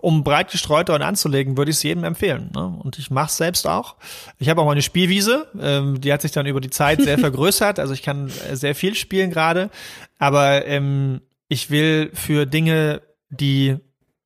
um 0.00 0.24
breit 0.24 0.50
gestreut 0.50 0.88
dort 0.88 1.02
anzulegen, 1.02 1.56
würde 1.56 1.70
ich 1.70 1.76
es 1.76 1.82
jedem 1.82 2.04
empfehlen. 2.04 2.50
Ne? 2.54 2.66
Und 2.82 2.98
ich 2.98 3.10
mache 3.10 3.28
es 3.28 3.36
selbst 3.36 3.66
auch. 3.66 3.96
Ich 4.38 4.48
habe 4.48 4.60
auch 4.60 4.66
meine 4.66 4.82
Spielwiese, 4.82 5.48
ähm, 5.60 6.00
die 6.00 6.12
hat 6.12 6.22
sich 6.22 6.32
dann 6.32 6.46
über 6.46 6.60
die 6.60 6.70
Zeit 6.70 7.00
sehr 7.02 7.18
vergrößert. 7.18 7.78
Also 7.78 7.94
ich 7.94 8.02
kann 8.02 8.30
äh, 8.50 8.56
sehr 8.56 8.74
viel 8.74 8.94
spielen 8.94 9.30
gerade. 9.30 9.70
Aber 10.18 10.66
ähm, 10.66 11.20
ich 11.48 11.70
will 11.70 12.10
für 12.14 12.46
Dinge, 12.46 13.02
die 13.30 13.76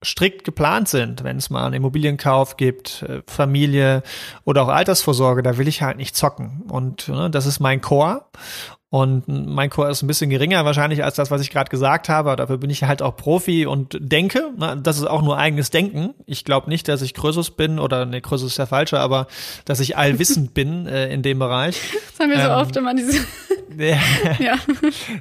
strikt 0.05 0.45
geplant 0.45 0.89
sind, 0.89 1.25
wenn 1.25 1.37
es 1.37 1.51
mal 1.51 1.65
einen 1.65 1.75
Immobilienkauf 1.75 2.57
gibt, 2.57 3.03
äh, 3.03 3.23
Familie 3.27 4.03
oder 4.45 4.63
auch 4.63 4.69
Altersvorsorge, 4.69 5.43
da 5.43 5.59
will 5.59 5.69
ich 5.69 5.83
halt 5.83 5.97
nicht 5.97 6.17
zocken. 6.17 6.63
Und 6.69 7.09
ne, 7.09 7.31
das 7.31 7.47
ist 7.47 7.61
mein 7.61 7.81
Core. 7.81 8.25
Und 8.93 9.27
mein 9.27 9.71
Core 9.71 9.91
ist 9.91 10.03
ein 10.03 10.07
bisschen 10.07 10.29
geringer 10.29 10.67
wahrscheinlich 10.67 11.03
als 11.03 11.15
das, 11.15 11.31
was 11.31 11.41
ich 11.41 11.49
gerade 11.49 11.71
gesagt 11.71 12.11
habe. 12.11 12.29
Aber 12.29 12.37
dafür 12.37 12.59
bin 12.59 12.69
ich 12.69 12.85
halt 12.85 13.01
auch 13.01 13.17
Profi 13.17 13.65
und 13.65 13.97
denke. 13.99 14.51
Ne, 14.59 14.79
das 14.83 14.99
ist 14.99 15.07
auch 15.07 15.23
nur 15.23 15.39
eigenes 15.39 15.71
Denken. 15.71 16.13
Ich 16.27 16.45
glaube 16.45 16.69
nicht, 16.69 16.89
dass 16.89 17.01
ich 17.01 17.15
Krösus 17.15 17.53
bin 17.53 17.79
oder 17.79 18.05
ne, 18.05 18.21
Krösus 18.21 18.51
ist 18.51 18.59
der 18.59 18.67
falsche, 18.67 19.01
aber 19.01 19.29
dass 19.65 19.81
ich 19.81 19.97
allwissend 19.97 20.53
bin 20.55 20.87
äh, 20.87 21.11
in 21.11 21.23
dem 21.23 21.39
Bereich. 21.39 21.81
Das 22.11 22.21
haben 22.21 22.31
wir 22.33 22.37
ähm, 22.37 22.45
so 22.45 22.51
oft 22.51 22.77
immer 22.77 22.95
diese 22.95 23.17
ja. 23.79 23.97
ja. 24.39 24.57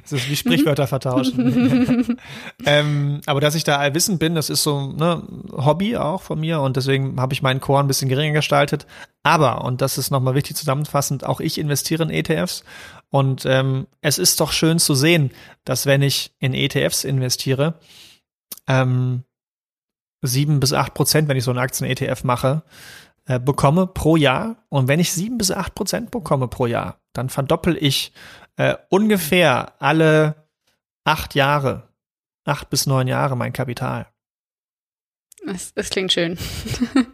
Das 0.02 0.12
ist 0.12 0.28
wie 0.28 0.36
Sprichwörter 0.36 0.86
vertauschen. 0.86 2.18
ähm, 2.66 3.22
aber 3.24 3.40
dass 3.40 3.54
ich 3.54 3.64
da 3.64 3.78
allwissend 3.78 4.18
bin, 4.18 4.34
das 4.34 4.50
ist 4.50 4.64
so 4.64 4.92
ne, 4.92 5.22
Hobby 5.50 5.96
auch 5.96 6.20
von 6.20 6.38
mir 6.38 6.60
und 6.60 6.76
deswegen 6.76 7.18
habe 7.18 7.32
ich 7.32 7.40
meinen 7.40 7.60
Core 7.60 7.80
ein 7.82 7.86
bisschen 7.86 8.10
geringer 8.10 8.34
gestaltet. 8.34 8.86
Aber, 9.22 9.64
und 9.64 9.80
das 9.80 9.96
ist 9.96 10.10
nochmal 10.10 10.34
wichtig 10.34 10.56
zusammenfassend, 10.56 11.24
auch 11.24 11.40
ich 11.40 11.56
investiere 11.56 12.02
in 12.02 12.10
ETFs 12.10 12.64
und 13.12 13.44
ähm, 13.44 13.88
es 14.00 14.16
ist 14.16 14.40
doch 14.40 14.52
schön 14.52 14.78
zu 14.78 14.94
sehen, 14.94 15.32
dass 15.64 15.84
wenn 15.84 16.00
ich 16.00 16.34
in 16.38 16.54
ETFs 16.54 17.04
investiere, 17.04 17.78
ähm, 18.66 19.24
sieben 20.22 20.60
bis 20.60 20.72
acht 20.72 20.94
Prozent, 20.94 21.28
wenn 21.28 21.36
ich 21.36 21.44
so 21.44 21.50
einen 21.50 21.60
Aktien-ETF 21.60 22.24
mache, 22.24 22.62
äh, 23.26 23.38
bekomme 23.38 23.86
pro 23.86 24.16
Jahr. 24.16 24.64
Und 24.70 24.88
wenn 24.88 24.98
ich 24.98 25.12
sieben 25.12 25.36
bis 25.36 25.50
acht 25.50 25.74
Prozent 25.74 26.10
bekomme 26.10 26.48
pro 26.48 26.64
Jahr, 26.64 27.02
dann 27.12 27.28
verdoppel 27.28 27.76
ich 27.78 28.14
äh, 28.56 28.76
ungefähr 28.88 29.74
alle 29.78 30.48
acht 31.04 31.34
Jahre, 31.34 31.90
acht 32.46 32.70
bis 32.70 32.86
neun 32.86 33.08
Jahre 33.08 33.36
mein 33.36 33.52
Kapital. 33.52 34.06
Das, 35.44 35.74
das 35.74 35.90
klingt 35.90 36.12
schön. 36.12 36.38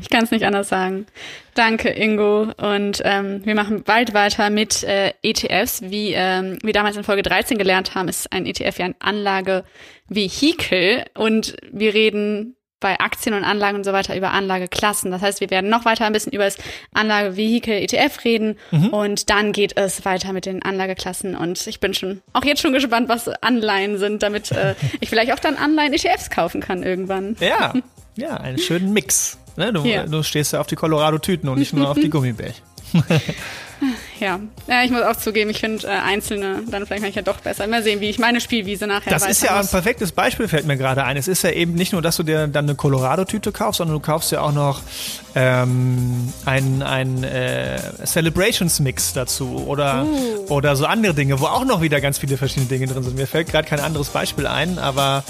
ich 0.00 0.10
kann 0.10 0.24
es 0.24 0.30
nicht 0.30 0.44
anders 0.44 0.68
sagen. 0.68 1.06
Danke, 1.54 1.90
Ingo. 1.90 2.48
Und 2.56 3.02
ähm, 3.04 3.44
wir 3.44 3.54
machen 3.54 3.82
bald 3.82 4.14
weiter 4.14 4.48
mit 4.50 4.82
äh, 4.84 5.12
ETFs. 5.22 5.82
Wie 5.82 6.12
ähm, 6.14 6.58
wir 6.62 6.72
damals 6.72 6.96
in 6.96 7.04
Folge 7.04 7.22
13 7.22 7.58
gelernt 7.58 7.94
haben, 7.94 8.08
ist 8.08 8.32
ein 8.32 8.46
ETF 8.46 8.78
ja 8.78 8.86
ein 8.86 8.94
Anlagevehikel. 9.00 11.04
Und 11.14 11.56
wir 11.70 11.92
reden 11.94 12.56
bei 12.82 13.00
Aktien 13.00 13.34
und 13.34 13.44
Anlagen 13.44 13.78
und 13.78 13.84
so 13.84 13.94
weiter 13.94 14.14
über 14.14 14.32
Anlageklassen. 14.32 15.10
Das 15.10 15.22
heißt, 15.22 15.40
wir 15.40 15.48
werden 15.48 15.70
noch 15.70 15.86
weiter 15.86 16.04
ein 16.04 16.12
bisschen 16.12 16.32
über 16.32 16.44
das 16.44 16.58
Anlagevehikel 16.92 17.74
ETF 17.74 18.24
reden 18.24 18.58
mhm. 18.70 18.88
und 18.88 19.30
dann 19.30 19.52
geht 19.52 19.78
es 19.78 20.04
weiter 20.04 20.34
mit 20.34 20.44
den 20.44 20.62
Anlageklassen 20.62 21.34
und 21.34 21.66
ich 21.66 21.80
bin 21.80 21.94
schon 21.94 22.20
auch 22.34 22.44
jetzt 22.44 22.60
schon 22.60 22.74
gespannt, 22.74 23.08
was 23.08 23.28
Anleihen 23.28 23.96
sind, 23.96 24.22
damit 24.22 24.50
äh, 24.50 24.74
ich 25.00 25.08
vielleicht 25.08 25.32
auch 25.32 25.38
dann 25.38 25.56
Anleihen 25.56 25.94
ETFs 25.94 26.28
kaufen 26.28 26.60
kann 26.60 26.82
irgendwann. 26.82 27.36
Ja, 27.40 27.72
ja, 28.16 28.36
einen 28.36 28.58
schönen 28.58 28.92
Mix. 28.92 29.38
Ne? 29.56 29.72
Du, 29.72 29.84
ja. 29.84 30.04
du 30.04 30.22
stehst 30.22 30.52
ja 30.52 30.60
auf 30.60 30.66
die 30.66 30.76
Colorado-Tüten 30.76 31.48
und 31.48 31.58
nicht 31.58 31.72
nur 31.72 31.90
auf 31.90 31.98
die 31.98 32.10
Gummibärchen. 32.10 32.62
Ja. 34.20 34.38
ja, 34.68 34.84
ich 34.84 34.90
muss 34.92 35.02
auch 35.02 35.16
zugeben, 35.16 35.50
ich 35.50 35.58
finde 35.58 35.86
äh, 35.86 35.90
einzelne 35.90 36.62
dann 36.70 36.86
vielleicht 36.86 37.02
manchmal 37.02 37.24
doch 37.24 37.40
besser. 37.40 37.66
Mal 37.66 37.82
sehen, 37.82 38.00
wie 38.00 38.08
ich 38.08 38.18
meine 38.20 38.40
Spielwiese 38.40 38.86
nachher 38.86 39.10
Das 39.10 39.26
ist 39.26 39.42
ja 39.42 39.56
muss. 39.56 39.66
ein 39.66 39.70
perfektes 39.70 40.12
Beispiel, 40.12 40.46
fällt 40.46 40.66
mir 40.66 40.76
gerade 40.76 41.04
ein. 41.04 41.16
Es 41.16 41.26
ist 41.26 41.42
ja 41.42 41.50
eben 41.50 41.74
nicht 41.74 41.92
nur, 41.92 42.02
dass 42.02 42.16
du 42.16 42.22
dir 42.22 42.46
dann 42.46 42.66
eine 42.66 42.76
Colorado-Tüte 42.76 43.50
kaufst, 43.50 43.78
sondern 43.78 43.96
du 43.96 44.00
kaufst 44.00 44.30
ja 44.30 44.40
auch 44.40 44.52
noch 44.52 44.80
ähm, 45.34 46.32
ein, 46.44 46.82
ein 46.82 47.24
äh, 47.24 47.80
Celebrations-Mix 48.04 49.14
dazu 49.14 49.64
oder, 49.66 50.04
uh. 50.04 50.46
oder 50.50 50.76
so 50.76 50.86
andere 50.86 51.14
Dinge, 51.14 51.40
wo 51.40 51.46
auch 51.46 51.64
noch 51.64 51.80
wieder 51.80 52.00
ganz 52.00 52.18
viele 52.18 52.36
verschiedene 52.36 52.68
Dinge 52.68 52.86
drin 52.86 53.02
sind. 53.02 53.16
Mir 53.16 53.26
fällt 53.26 53.50
gerade 53.50 53.66
kein 53.66 53.80
anderes 53.80 54.10
Beispiel 54.10 54.46
ein, 54.46 54.78
aber 54.78 55.24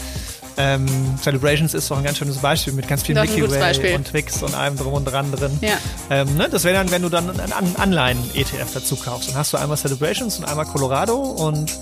ähm, 0.57 0.87
Celebrations 1.21 1.75
ist 1.75 1.91
doch 1.91 1.99
ein 1.99 2.05
ganz 2.05 2.19
schönes 2.19 2.39
Beispiel 2.39 2.73
mit 2.73 2.89
ganz 2.89 3.03
viel 3.03 3.15
Mickey 3.15 3.43
Way 3.49 3.95
und 3.95 4.07
Twix 4.07 4.43
und 4.43 4.55
allem 4.55 4.77
drum 4.77 4.95
und 4.95 5.05
dran 5.05 5.33
drin. 5.33 5.59
Ja. 5.61 5.79
Ähm, 6.11 6.37
ne? 6.37 6.49
Das 6.51 6.65
wäre 6.65 6.75
dann, 6.75 6.91
wenn 6.91 7.03
du 7.03 7.09
dann 7.09 7.29
einen 7.41 7.77
Anleihen-ETF 7.77 8.75
dazu 8.75 8.97
kaufst. 8.97 9.31
Dann 9.31 9.37
hast 9.37 9.53
du 9.53 9.57
einmal 9.57 9.77
Celebrations 9.77 10.39
und 10.39 10.45
einmal 10.45 10.67
Colorado 10.67 11.17
und 11.17 11.73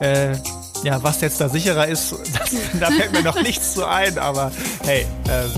äh, 0.00 0.32
ja, 0.82 1.02
was 1.02 1.20
jetzt 1.20 1.40
da 1.40 1.48
sicherer 1.48 1.86
ist, 1.86 2.12
das, 2.38 2.50
da 2.78 2.90
fällt 2.90 3.12
mir 3.12 3.22
noch 3.22 3.40
nichts 3.42 3.74
zu 3.74 3.86
ein, 3.86 4.18
aber 4.18 4.50
hey, 4.84 5.06
ähm, 5.28 5.50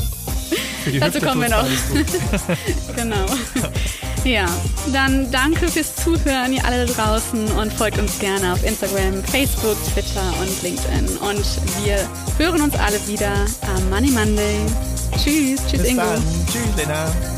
für 0.85 0.91
die 0.91 0.99
Dazu 0.99 1.15
Hüfte 1.15 1.27
kommen 1.27 1.43
wir 1.43 1.49
noch. 1.49 1.65
genau. 2.97 3.27
Ja, 4.25 4.47
dann 4.93 5.31
danke 5.33 5.69
fürs 5.69 5.97
Zuhören, 5.97 6.53
ihr 6.53 6.65
alle 6.65 6.87
da 6.87 6.93
draußen 6.93 7.45
und 7.59 7.73
folgt 7.73 7.99
uns 7.99 8.21
gerne 8.21 8.53
auf 8.53 8.65
Instagram, 8.65 9.23
Facebook, 9.25 9.77
Twitter 9.93 10.23
und 10.41 10.63
LinkedIn. 10.63 11.17
Und 11.19 11.45
wir 11.85 12.09
hören 12.39 12.63
uns 12.63 12.75
alle 12.77 13.05
wieder 13.09 13.33
am 13.75 13.91
Money 13.91 14.11
Monday. 14.11 14.59
Tschüss, 15.17 15.61
tschüss 15.69 15.83
Bis 15.83 15.91
Ingo. 15.91 16.03
Dann. 16.03 16.23
Tschüss 16.47 16.77
Lena. 16.77 17.32